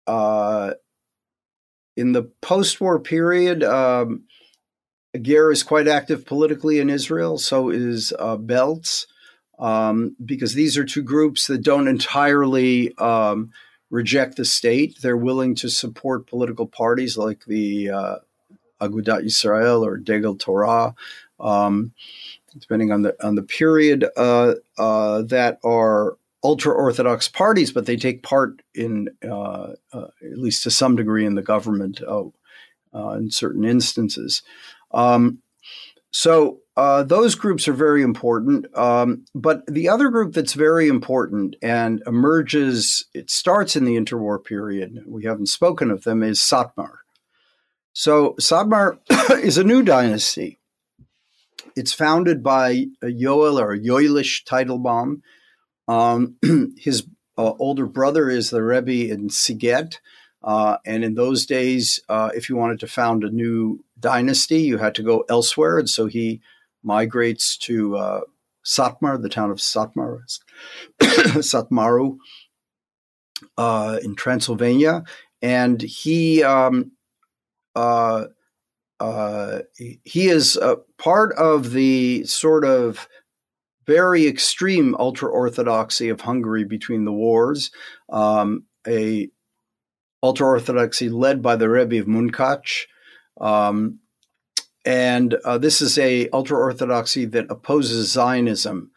[0.06, 0.72] uh,
[1.96, 4.24] in the post-war period, um,
[5.20, 7.38] Ger is quite active politically in Israel.
[7.38, 9.06] So is uh, Belz,
[9.58, 13.52] um, because these are two groups that don't entirely um,
[13.90, 14.98] reject the state.
[15.00, 18.16] They're willing to support political parties like the uh,
[18.82, 20.94] Agudat Yisrael or Degel Torah
[21.42, 21.92] um,
[22.58, 27.96] depending on the on the period, uh, uh, that are ultra orthodox parties, but they
[27.96, 32.24] take part in uh, uh at least to some degree in the government uh,
[32.94, 34.42] uh, in certain instances.
[34.92, 35.38] Um,
[36.10, 38.66] so those groups are very important.
[38.76, 44.42] Um, but the other group that's very important and emerges, it starts in the interwar
[44.42, 45.02] period.
[45.06, 47.01] We haven't spoken of them is Satmar.
[47.92, 48.98] So Satmar
[49.42, 50.58] is a new dynasty.
[51.76, 55.22] It's founded by a Yoel or Yoelish Teitelbaum.
[55.88, 56.36] Um,
[56.78, 59.98] his uh, older brother is the Rebbe in Siget.
[60.42, 64.78] Uh, and in those days, uh, if you wanted to found a new dynasty, you
[64.78, 65.78] had to go elsewhere.
[65.78, 66.40] And so he
[66.82, 68.20] migrates to uh,
[68.64, 70.20] Satmar, the town of Satmar,
[71.00, 72.16] Satu Mare
[73.56, 75.04] uh, in Transylvania.
[75.40, 76.92] And he um,
[77.74, 78.26] uh,
[79.00, 80.58] uh, he is
[80.98, 83.08] part of the sort of
[83.86, 87.70] very extreme ultra orthodoxy of Hungary between the wars,
[88.10, 89.28] um, a
[90.22, 92.82] ultra orthodoxy led by the Rebbe of Munkacs.
[93.40, 93.98] Um,
[94.84, 98.90] and uh, this is a ultra orthodoxy that opposes Zionism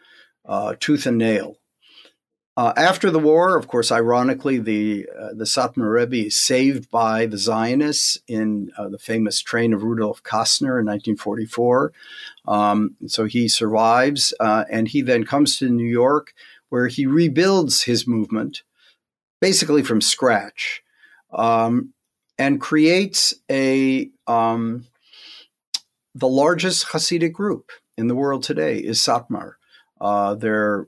[0.45, 1.57] uh, tooth and nail.
[2.57, 7.25] Uh, after the war, of course, ironically, the uh, the Satmar Rebbe is saved by
[7.25, 11.91] the Zionists in uh, the famous train of Rudolf Kastner in 1944.
[12.47, 16.33] Um, so he survives, uh, and he then comes to New York,
[16.69, 18.63] where he rebuilds his movement,
[19.41, 20.81] basically from scratch,
[21.33, 21.93] um,
[22.37, 24.85] and creates a um,
[26.13, 29.55] the largest Hasidic group in the world today is Satmar.
[29.99, 30.87] Uh, they're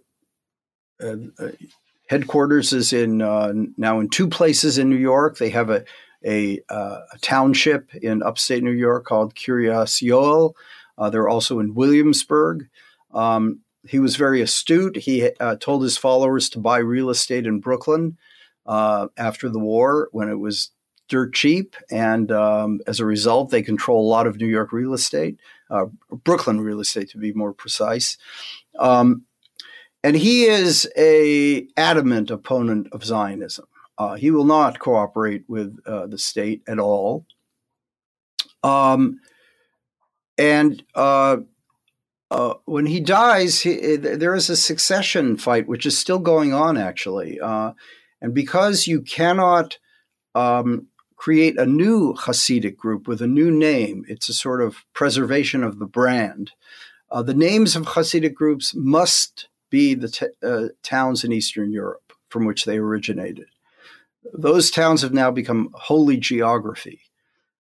[2.07, 5.37] headquarters is in uh, now in two places in New York.
[5.37, 5.83] They have a
[6.25, 10.53] a, uh, a township in upstate New York called Kiryas Yoel.
[10.97, 12.67] Uh, they're also in Williamsburg.
[13.13, 14.97] Um, he was very astute.
[14.97, 18.17] He uh, told his followers to buy real estate in Brooklyn
[18.65, 20.71] after the war when it was
[21.07, 24.93] dirt cheap, and um, as a result, they control a lot of New York real
[24.93, 25.39] estate,
[26.23, 28.17] Brooklyn real estate to be more precise.
[28.79, 29.26] Um,
[30.07, 33.65] and he is a adamant opponent of Zionism.
[33.97, 37.25] Uh, he will not cooperate with uh, the state at all.
[38.63, 39.19] Um,
[40.37, 41.37] and uh,
[42.31, 46.77] uh when he dies, he, there is a succession fight, which is still going on,
[46.77, 47.41] actually.
[47.41, 47.73] Uh,
[48.21, 49.77] and because you cannot
[50.35, 50.87] um,
[51.17, 55.79] create a new Hasidic group with a new name, it's a sort of preservation of
[55.79, 56.53] the brand.
[57.11, 62.13] Uh, the names of Hasidic groups must be the t- uh, towns in Eastern Europe
[62.30, 63.47] from which they originated.
[64.34, 67.01] Those towns have now become holy geography.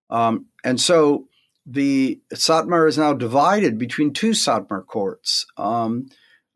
[0.09, 1.27] Um, and so
[1.65, 6.09] the Satmar is now divided between two Satmar courts, um,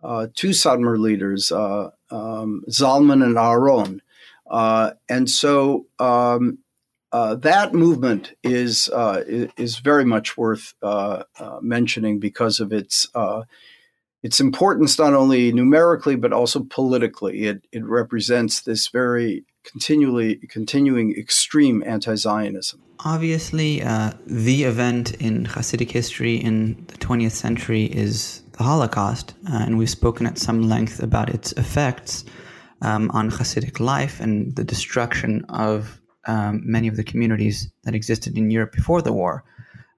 [0.04, 4.02] uh, two Satmar leaders, uh, um, Zalman and Aaron.
[4.50, 6.60] Uh, and so um,
[7.12, 11.24] uh, that movement is uh, is very much worth uh,
[11.62, 13.08] mentioning because of its
[14.24, 17.46] its importance not only numerically but also politically.
[17.46, 22.82] It it represents this very continually continuing extreme anti-Zionism.
[23.04, 29.64] Obviously, uh, the event in Hasidic history in the 20th century is the Holocaust, uh,
[29.66, 32.26] and we've spoken at some length about its effects
[32.82, 38.38] um, on Hasidic life and the destruction of um, many of the communities that existed
[38.38, 39.44] in Europe before the war.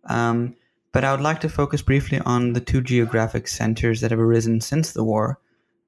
[0.06, 0.56] Um,
[0.94, 4.62] but I would like to focus briefly on the two geographic centers that have arisen
[4.62, 5.40] since the war,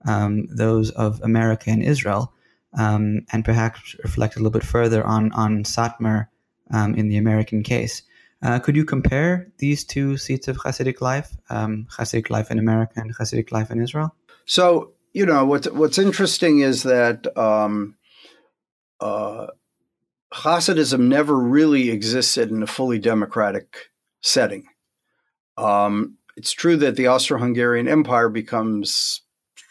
[0.05, 2.33] um, those of America and Israel,
[2.77, 6.27] um, and perhaps reflect a little bit further on, on Satmar
[6.71, 8.01] um, in the American case.
[8.41, 12.93] Uh, could you compare these two seats of Hasidic life, um, Hasidic life in America
[12.97, 14.13] and Hasidic life in Israel?
[14.45, 17.95] So you know what's what's interesting is that um,
[18.99, 19.47] uh,
[20.33, 23.91] Hasidism never really existed in a fully democratic
[24.21, 24.65] setting.
[25.57, 29.21] Um, it's true that the Austro-Hungarian Empire becomes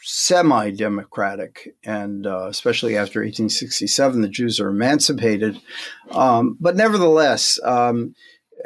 [0.02, 5.60] semi-democratic, and uh, especially after 1867, the Jews are emancipated.
[6.10, 8.14] Um, but nevertheless, um,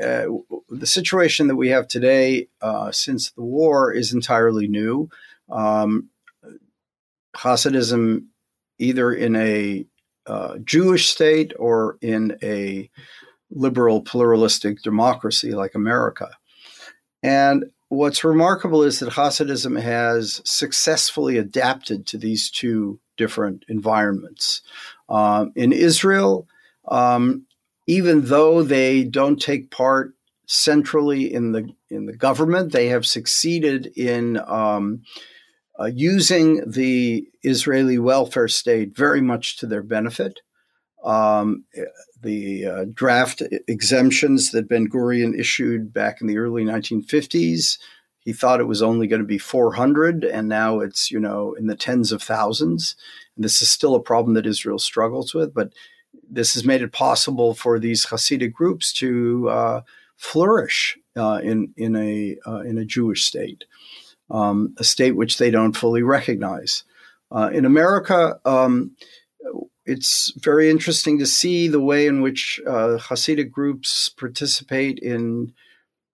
[0.02, 0.26] uh,
[0.68, 5.08] the situation that we have today uh, since the war is entirely new.
[5.50, 6.10] Um,
[7.36, 8.26] Hasidism,
[8.78, 9.86] either in a
[10.26, 12.90] uh, Jewish state or in a
[13.50, 16.30] liberal pluralistic democracy like America.
[17.22, 24.62] And what's remarkable is that Hasidism has successfully adapted to these two different environments.
[25.08, 26.46] Um, in Israel,
[26.86, 27.46] um,
[27.86, 30.14] even though they don't take part
[30.46, 35.02] centrally in the in the government, they have succeeded in um,
[35.78, 40.40] uh, using the Israeli welfare state very much to their benefit.
[41.04, 41.64] Um,
[42.20, 47.78] the uh, draft exemptions that Ben Gurion issued back in the early 1950s,
[48.18, 51.66] he thought it was only going to be 400, and now it's you know in
[51.66, 52.96] the tens of thousands.
[53.36, 55.72] And this is still a problem that Israel struggles with, but
[56.28, 59.80] this has made it possible for these Hasidic groups to uh,
[60.16, 63.64] flourish uh, in in a uh, in a Jewish state
[64.30, 66.84] um, a state which they don't fully recognize.
[67.30, 68.92] Uh, in America, um,
[69.88, 75.54] it's very interesting to see the way in which uh, Hasidic groups participate in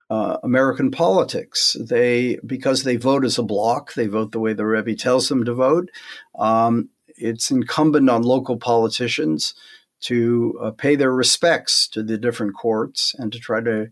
[0.09, 1.77] uh, American politics.
[1.81, 5.45] They because they vote as a bloc, they vote the way the Rebbe tells them
[5.45, 5.91] to vote.
[6.39, 9.55] Um, it's incumbent on local politicians
[10.03, 13.89] to uh, pay their respects to the different courts and to try to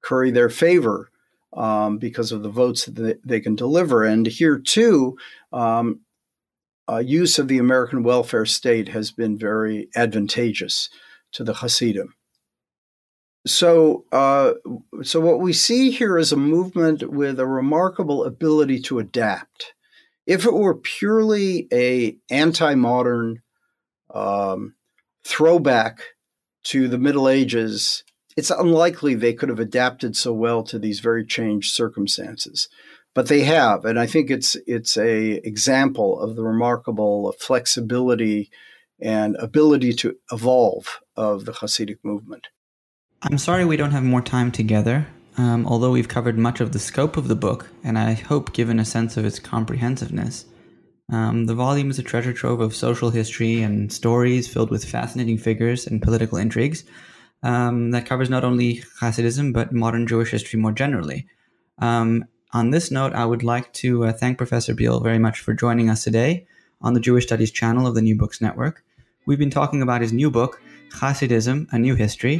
[0.00, 1.10] curry their favor
[1.54, 4.04] um, because of the votes that they can deliver.
[4.04, 5.16] And here, too,
[5.52, 6.00] um,
[6.88, 10.88] uh, use of the American welfare state has been very advantageous
[11.32, 12.14] to the Hasidim.
[13.46, 14.52] So, uh,
[15.02, 19.74] so what we see here is a movement with a remarkable ability to adapt.
[20.26, 23.42] If it were purely a anti-modern
[24.12, 24.74] um,
[25.24, 26.00] throwback
[26.64, 28.04] to the Middle Ages,
[28.36, 32.68] it's unlikely they could have adapted so well to these very changed circumstances
[33.18, 38.48] but they have and i think it's it's a example of the remarkable flexibility
[39.00, 42.46] and ability to evolve of the hasidic movement
[43.22, 45.04] i'm sorry we don't have more time together
[45.36, 48.78] um, although we've covered much of the scope of the book and i hope given
[48.78, 50.44] a sense of its comprehensiveness
[51.10, 55.38] um, the volume is a treasure trove of social history and stories filled with fascinating
[55.38, 56.84] figures and political intrigues
[57.42, 61.26] um, that covers not only Hasidism but modern Jewish history more generally.
[61.78, 65.52] Um, on this note, I would like to uh, thank Professor Biale very much for
[65.52, 66.46] joining us today
[66.80, 68.84] on the Jewish Studies channel of the New Books Network.
[69.26, 70.60] We've been talking about his new book,
[70.92, 72.36] Hasidism: A New History,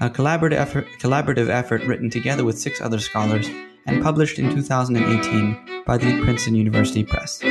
[0.00, 3.48] a collaborative effort, collaborative effort written together with six other scholars
[3.86, 7.42] and published in 2018 by the Princeton University Press.